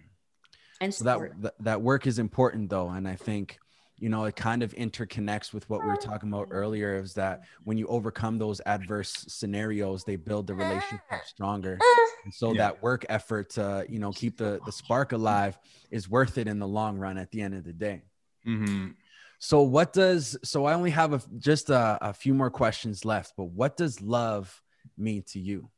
[0.79, 2.87] and so that, that that work is important though.
[2.89, 3.59] And i think
[4.04, 6.58] you know it kind of interconnects with what we were talking about mm-hmm.
[6.58, 11.26] earlier is that when you overcome those adverse scenarios they build the relationship mm-hmm.
[11.26, 11.78] stronger.
[11.78, 12.26] Mm-hmm.
[12.26, 12.64] And so yeah.
[12.64, 15.58] that work effort to you know keep the the spark alive
[15.89, 18.01] is worth it in the long run at the end of the day.
[18.45, 18.88] Mm-hmm.
[19.39, 23.32] so what does so i only have a, just a, a few more questions left
[23.38, 24.62] but what does love
[24.97, 25.70] mean to you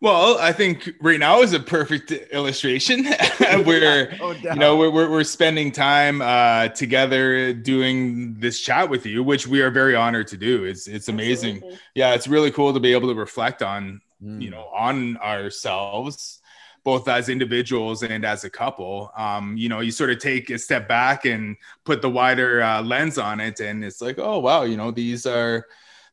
[0.00, 3.04] well, I think right now is a perfect illustration
[3.64, 9.06] where oh, you know we're, we're, we're spending time uh, together doing this chat with
[9.06, 10.64] you, which we are very honored to do.
[10.64, 11.56] It's it's amazing.
[11.56, 11.80] Absolutely.
[11.94, 14.40] Yeah, it's really cool to be able to reflect on mm.
[14.40, 16.40] you know on ourselves
[16.84, 19.10] both as individuals and as a couple.
[19.14, 22.82] Um, you know, you sort of take a step back and put the wider uh,
[22.82, 25.66] lens on it, and it's like, oh wow, you know, these are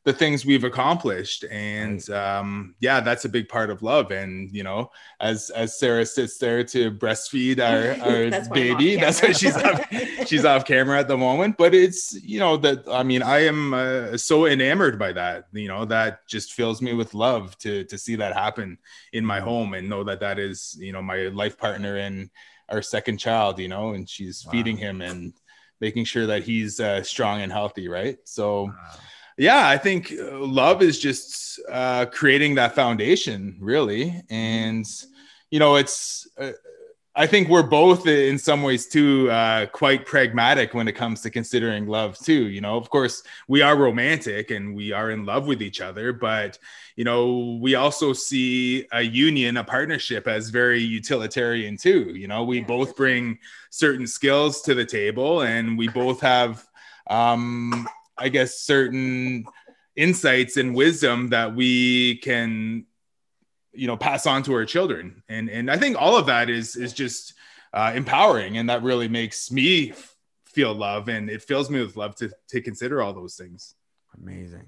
[0.06, 1.44] the things we've accomplished.
[1.50, 4.12] And um, yeah that's a big part of love.
[4.12, 4.90] And you know
[5.20, 9.84] as as sarah sits there to breastfeed our, our that's baby that's why she's off,
[10.26, 11.56] she's off camera at the moment.
[11.58, 15.48] But it's you know that i mean i am uh, so enamored by that.
[15.52, 18.78] You know that just fills me with love to to see that happen
[19.12, 22.30] in my home and know that that is you know my life partner and
[22.68, 24.52] our second child you know and she's wow.
[24.52, 25.32] feeding him and
[25.80, 28.18] making sure that he's uh, strong and healthy right?
[28.24, 29.00] So wow
[29.36, 34.22] yeah i think uh, love is just uh, creating that foundation really.
[34.30, 34.86] And
[35.50, 36.52] you know it's uh,
[37.14, 41.30] i think we're both in some ways too uh, quite pragmatic when it comes to
[41.30, 42.76] considering love too you know?
[42.76, 46.58] Of course we are romantic and we are in love with each other but
[46.96, 52.44] you know we also see a union a partnership as very utilitarian too you know?
[52.44, 53.38] We both bring
[53.70, 56.66] certain skills to the table and we both have
[57.08, 57.88] um
[58.18, 59.44] I guess, certain
[59.94, 62.86] insights and wisdom that we can,
[63.72, 65.22] you know, pass on to our children.
[65.28, 67.34] And and I think all of that is is just
[67.72, 69.92] uh, empowering, and that really makes me
[70.46, 73.74] feel love, and it fills me with love to to consider all those things.
[74.20, 74.66] Amazing.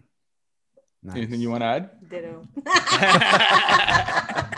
[1.02, 1.16] Nice.
[1.16, 1.90] Anything you want to add?
[2.10, 2.48] Ditto.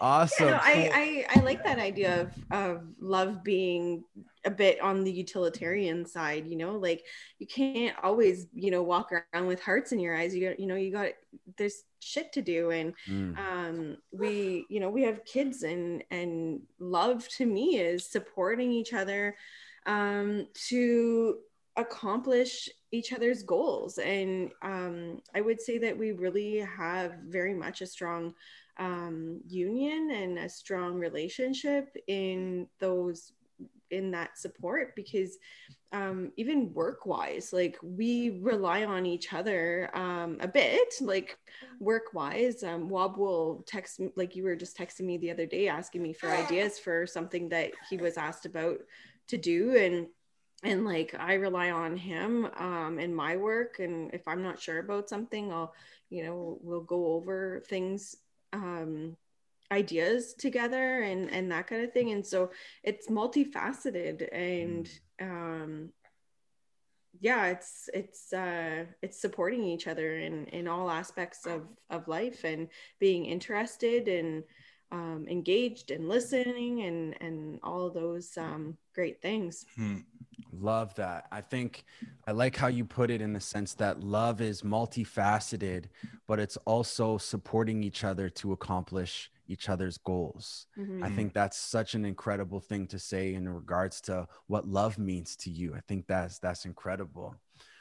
[0.00, 0.48] awesome.
[0.48, 4.04] Yeah, no, I, I I like that idea of of love being
[4.46, 7.04] a bit on the utilitarian side you know like
[7.40, 10.66] you can't always you know walk around with hearts in your eyes you got you
[10.66, 11.08] know you got
[11.58, 13.36] there's shit to do and mm.
[13.36, 18.92] um we you know we have kids and and love to me is supporting each
[18.92, 19.34] other
[19.86, 21.38] um to
[21.76, 27.80] accomplish each other's goals and um i would say that we really have very much
[27.80, 28.32] a strong
[28.78, 33.32] um, union and a strong relationship in those
[33.90, 35.38] in that support because
[35.92, 41.38] um, even work wise, like we rely on each other um, a bit, like
[41.78, 42.62] work wise.
[42.62, 46.12] Um, Waub will text like you were just texting me the other day, asking me
[46.12, 48.78] for ideas for something that he was asked about
[49.28, 49.76] to do.
[49.76, 50.08] And
[50.62, 53.78] and like I rely on him um, in my work.
[53.78, 55.72] And if I'm not sure about something, I'll,
[56.10, 58.16] you know, we'll go over things
[58.52, 59.16] um,
[59.72, 62.50] ideas together and and that kind of thing and so
[62.82, 64.88] it's multifaceted and
[65.20, 65.22] mm.
[65.22, 65.88] um
[67.20, 72.44] yeah it's it's uh it's supporting each other in in all aspects of of life
[72.44, 72.68] and
[73.00, 74.44] being interested and
[74.92, 79.98] um engaged and listening and and all those um great things hmm.
[80.60, 81.84] Love that i think
[82.26, 85.84] i like how you put it in the sense that love is multifaceted
[86.26, 90.66] but it's also supporting each other to accomplish each other's goals.
[90.78, 91.04] Mm-hmm.
[91.04, 95.36] I think that's such an incredible thing to say in regards to what love means
[95.36, 95.74] to you.
[95.74, 97.36] I think that's that's incredible.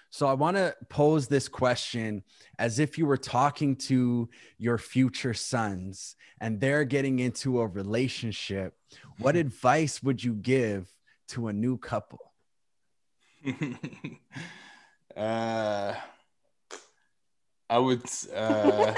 [0.09, 2.23] So I want to pose this question
[2.57, 8.75] as if you were talking to your future sons and they're getting into a relationship.
[9.19, 10.89] What advice would you give
[11.29, 12.31] to a new couple?
[15.15, 15.93] uh
[17.69, 18.01] I would
[18.35, 18.93] uh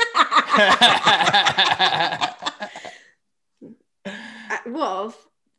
[4.68, 5.14] well,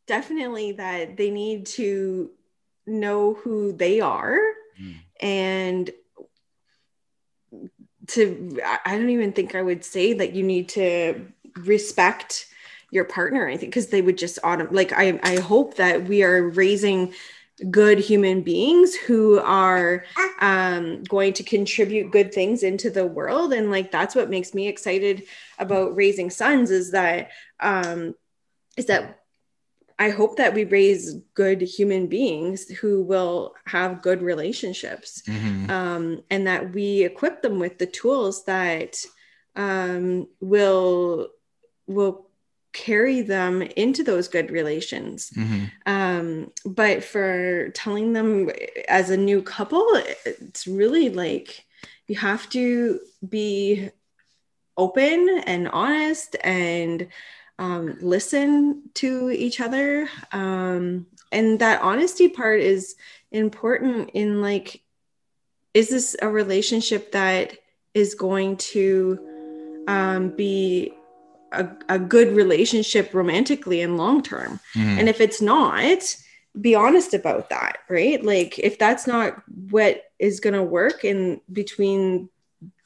[0.06, 2.30] definitely that they need to
[2.86, 4.38] know who they are
[4.80, 4.96] mm.
[5.20, 5.90] and
[8.06, 11.26] to I don't even think I would say that you need to
[11.56, 12.46] respect
[12.90, 16.22] your partner or anything because they would just autom- like I I hope that we
[16.22, 17.12] are raising
[17.70, 20.04] good human beings who are
[20.40, 24.68] um, going to contribute good things into the world and like that's what makes me
[24.68, 25.24] excited
[25.58, 27.30] about raising sons is that
[27.60, 28.14] um,
[28.76, 29.18] is that
[29.98, 35.68] I hope that we raise good human beings who will have good relationships mm-hmm.
[35.70, 38.96] um, and that we equip them with the tools that
[39.56, 41.30] um, will
[41.88, 42.27] will
[42.72, 45.64] carry them into those good relations mm-hmm.
[45.86, 48.50] um, but for telling them
[48.88, 49.86] as a new couple
[50.24, 51.64] it's really like
[52.06, 53.90] you have to be
[54.76, 57.08] open and honest and
[57.58, 62.96] um, listen to each other um, and that honesty part is
[63.32, 64.82] important in like
[65.74, 67.56] is this a relationship that
[67.94, 70.92] is going to um, be
[71.52, 74.60] a, a good relationship romantically and long term.
[74.74, 74.98] Mm-hmm.
[74.98, 76.16] And if it's not,
[76.60, 78.22] be honest about that, right?
[78.22, 82.28] Like if that's not what is going to work in between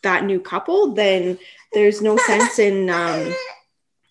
[0.02, 1.38] that new couple, then
[1.72, 3.34] there's no sense in um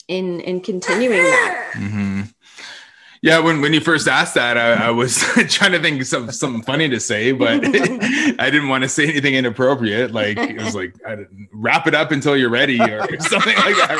[0.07, 1.71] in in continuing that.
[1.73, 2.10] Mm-hmm.
[3.23, 5.19] Yeah, when, when you first asked that, I, I was
[5.49, 9.07] trying to think of some, something funny to say, but I didn't want to say
[9.07, 10.11] anything inappropriate.
[10.11, 10.95] Like it was like
[11.53, 13.95] wrap it up until you're ready or something like that,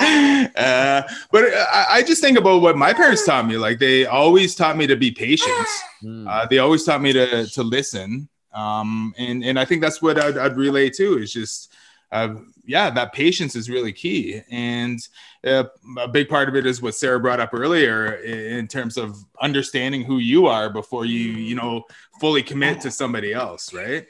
[0.00, 0.50] right?
[0.56, 3.58] uh, but I, I, just think about what my parents taught me.
[3.58, 5.68] Like they always taught me to be patient.
[6.00, 6.26] Hmm.
[6.26, 8.30] Uh, they always taught me to to listen.
[8.54, 11.18] Um, and and I think that's what I'd, I'd relay too.
[11.18, 11.70] Is just
[12.12, 12.34] uh,
[12.64, 14.42] yeah, that patience is really key.
[14.50, 14.98] And
[15.44, 15.64] uh,
[15.98, 20.02] a big part of it is what Sarah brought up earlier in terms of understanding
[20.02, 21.84] who you are before you, you know,
[22.20, 24.06] fully commit to somebody else, right?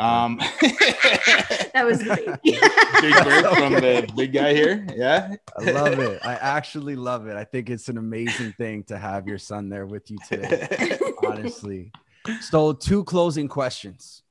[0.00, 2.24] Um, that was big.
[2.42, 4.86] big break from the big guy here.
[4.96, 5.34] Yeah.
[5.58, 6.20] I love it.
[6.24, 7.36] I actually love it.
[7.36, 11.92] I think it's an amazing thing to have your son there with you today, honestly.
[12.40, 14.22] So, two closing questions.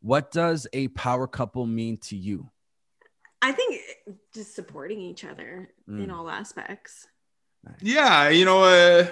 [0.00, 2.50] What does a power couple mean to you?
[3.42, 3.80] I think
[4.34, 6.04] just supporting each other mm.
[6.04, 7.06] in all aspects.
[7.64, 7.74] Nice.
[7.80, 9.06] Yeah, you know, uh,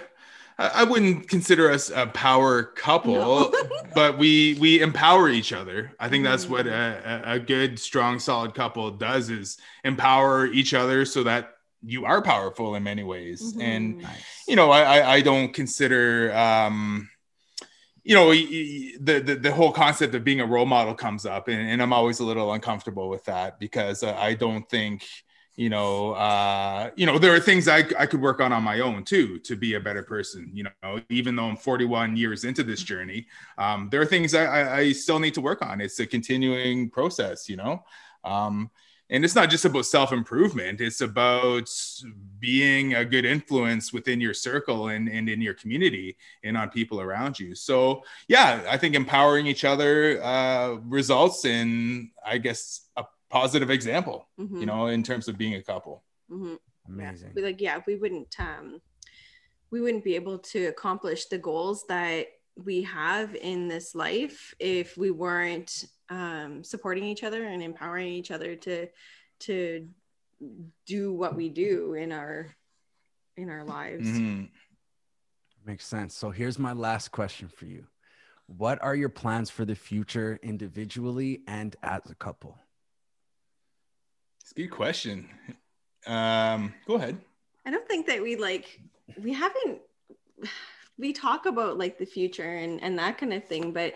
[0.59, 3.55] I wouldn't consider us a power couple, no.
[3.95, 5.93] but we we empower each other.
[6.01, 6.73] I think that's what mm.
[6.73, 12.23] a, a good, strong, solid couple does is empower each other so that you are
[12.23, 13.53] powerful in many ways.
[13.53, 13.61] Mm-hmm.
[13.61, 14.45] And nice.
[14.49, 17.09] you know, I I don't consider um
[18.09, 21.61] you know the, the, the whole concept of being a role model comes up and,
[21.71, 25.07] and i'm always a little uncomfortable with that because uh, i don't think
[25.57, 28.81] you know uh, you know there are things I, I could work on on my
[28.81, 32.63] own too to be a better person you know even though i'm 41 years into
[32.63, 33.27] this journey
[33.59, 35.81] um, there are things I, I still need to work on.
[35.83, 37.85] It's a continuing process you know?
[38.25, 38.71] Um,
[39.11, 41.69] and it's not just about self improvement it's about
[42.39, 47.01] being a good influence within your circle and, and in your community and on people
[47.01, 53.05] around you so yeah i think empowering each other uh, results in i guess a
[53.31, 54.59] positive example mm-hmm.
[54.59, 56.55] you know in terms of being a couple mm-hmm.
[56.89, 57.45] amazing yeah.
[57.45, 58.81] like yeah we wouldn't um
[59.71, 62.27] we wouldn't be able to accomplish the goals that
[62.65, 68.31] we have in this life if we weren't um, supporting each other and empowering each
[68.31, 68.89] other to
[69.41, 69.89] to
[70.87, 72.55] do what we do in our
[73.37, 74.09] in our lives.
[74.09, 74.45] Mm-hmm.
[75.65, 76.15] makes sense.
[76.15, 77.87] So here's my last question for you.
[78.47, 82.59] What are your plans for the future individually and as a couple?
[84.41, 85.29] It's a good question.
[86.07, 87.19] Um go ahead.
[87.67, 88.81] I don't think that we like
[89.23, 89.81] we haven't
[90.99, 93.95] we talk about like the future and and that kind of thing but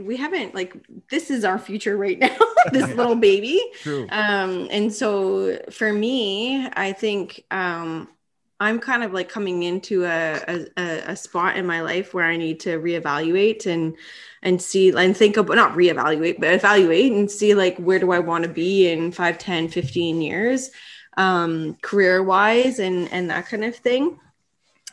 [0.00, 0.74] we haven't like
[1.10, 2.36] this is our future right now
[2.72, 4.06] this little baby True.
[4.10, 8.08] um and so for me i think um
[8.60, 12.36] i'm kind of like coming into a, a a spot in my life where i
[12.36, 13.96] need to reevaluate and
[14.42, 18.18] and see and think about not reevaluate but evaluate and see like where do i
[18.18, 20.70] want to be in 5 10 15 years
[21.16, 24.18] um career wise and and that kind of thing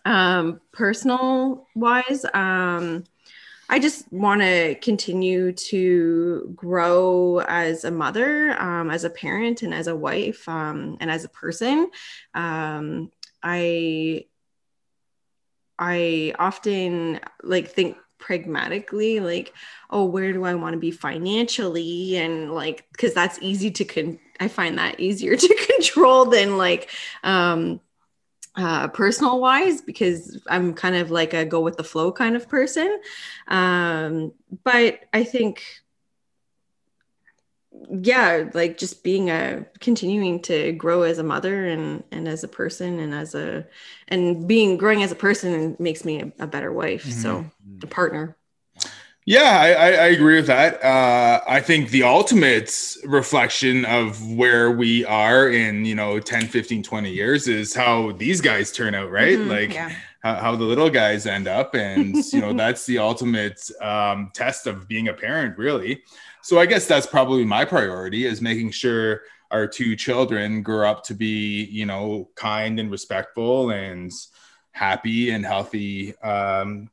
[0.05, 3.03] um personal wise um
[3.69, 9.73] I just want to continue to grow as a mother, um, as a parent, and
[9.73, 11.91] as a wife, um, and as a person.
[12.33, 13.11] Um,
[13.43, 14.25] I
[15.77, 19.53] I often like think pragmatically like
[19.89, 24.19] oh where do i want to be financially and like because that's easy to con
[24.41, 26.89] i find that easier to control than like
[27.23, 27.79] um
[28.59, 32.49] uh, personal wise because I'm kind of like a go with the flow kind of
[32.49, 32.99] person.
[33.47, 34.33] Um,
[34.63, 35.63] but I think,
[37.89, 42.47] yeah, like just being a continuing to grow as a mother and and as a
[42.47, 43.65] person and as a
[44.09, 47.05] and being growing as a person makes me a, a better wife.
[47.05, 47.21] Mm-hmm.
[47.21, 47.45] So
[47.81, 48.35] a partner.
[49.29, 50.83] Yeah, I, I, agree with that.
[50.83, 56.81] Uh, I think the ultimate reflection of where we are in, you know, 10, 15,
[56.81, 59.37] 20 years is how these guys turn out, right?
[59.37, 59.93] Mm-hmm, like yeah.
[60.23, 61.75] how, how, the little guys end up.
[61.75, 66.01] And, you know, that's the ultimate um, test of being a parent, really.
[66.41, 69.21] So I guess that's probably my priority is making sure
[69.51, 74.11] our two children grow up to be, you know, kind and respectful and
[74.71, 76.89] happy and healthy um,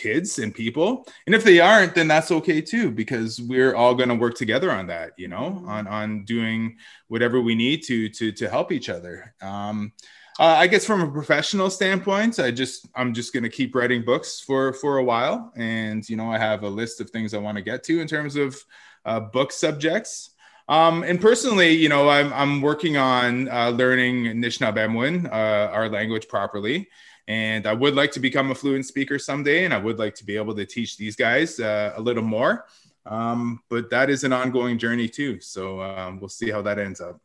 [0.00, 1.06] kids and people.
[1.26, 4.70] And if they aren't, then that's okay too, because we're all going to work together
[4.70, 5.68] on that, you know, mm-hmm.
[5.68, 6.76] on on doing
[7.08, 9.34] whatever we need to to to help each other.
[9.42, 9.92] Um,
[10.38, 14.02] uh, I guess from a professional standpoint, I just I'm just going to keep writing
[14.02, 17.38] books for for a while, and you know I have a list of things I
[17.38, 18.56] want to get to in terms of
[19.04, 20.30] uh, book subjects.
[20.68, 26.28] Um, and personally, you know, I'm I'm working on uh, learning Anishinaabemowin, uh, our language
[26.28, 26.88] properly,
[27.30, 30.24] and I would like to become a fluent speaker someday, and I would like to
[30.24, 32.66] be able to teach these guys uh, a little more.
[33.06, 37.00] Um, but that is an ongoing journey too, so um, we'll see how that ends
[37.00, 37.20] up.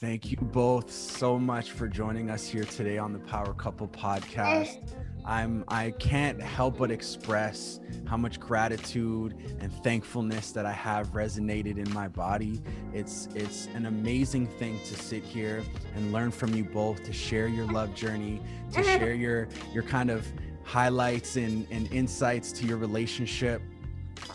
[0.00, 4.92] Thank you both so much for joining us here today on the Power Couple podcast.
[5.26, 11.78] I'm I can't help but express how much gratitude and thankfulness that I have resonated
[11.78, 12.62] in my body.
[12.92, 15.64] It's it's an amazing thing to sit here
[15.96, 18.40] and learn from you both, to share your love journey,
[18.72, 20.26] to share your your kind of
[20.62, 23.62] highlights and, and insights to your relationship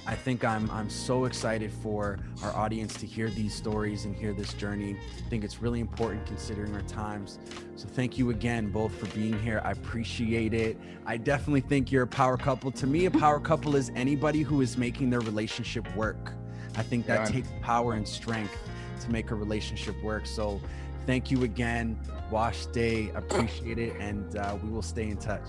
[0.05, 4.34] I think I'm I'm so excited for our audience to hear these stories and hear
[4.34, 4.95] this journey.
[4.95, 7.39] I think it's really important considering our times.
[7.75, 9.61] So thank you again both for being here.
[9.63, 10.77] I appreciate it.
[11.05, 12.71] I definitely think you're a power couple.
[12.71, 16.34] To me, a power couple is anybody who is making their relationship work.
[16.75, 18.57] I think that takes power and strength
[19.01, 20.25] to make a relationship work.
[20.25, 20.61] So
[21.05, 21.99] thank you again.
[22.29, 25.43] Wash Day, appreciate it, and uh, we will stay in touch.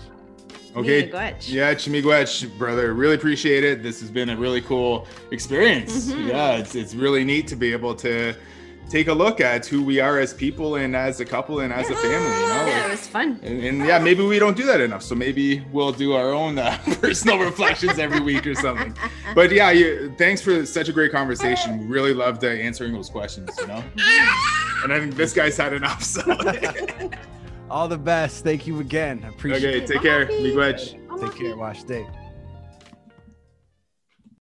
[0.75, 1.07] Okay.
[1.41, 2.93] Yeah, Chimigwech, brother.
[2.93, 3.83] Really appreciate it.
[3.83, 6.07] This has been a really cool experience.
[6.07, 6.29] Mm-hmm.
[6.29, 8.35] Yeah, it's it's really neat to be able to
[8.89, 11.89] take a look at who we are as people and as a couple and as
[11.89, 12.11] a family.
[12.11, 12.65] You know?
[12.67, 13.39] Yeah, it was fun.
[13.43, 15.03] And, and yeah, maybe we don't do that enough.
[15.03, 18.95] So maybe we'll do our own uh, personal reflections every week or something.
[19.35, 21.87] But yeah, you, thanks for such a great conversation.
[21.87, 23.49] Really loved uh, answering those questions.
[23.59, 23.83] You know,
[24.83, 26.03] and I think this guy's had enough.
[26.03, 26.21] So.
[27.73, 28.43] All the best.
[28.43, 29.23] Thank you again.
[29.25, 29.83] I appreciate okay, it.
[29.85, 30.27] Okay, take care.
[30.27, 31.19] Miigwech.
[31.19, 31.57] Take care.
[31.57, 32.05] Wash day.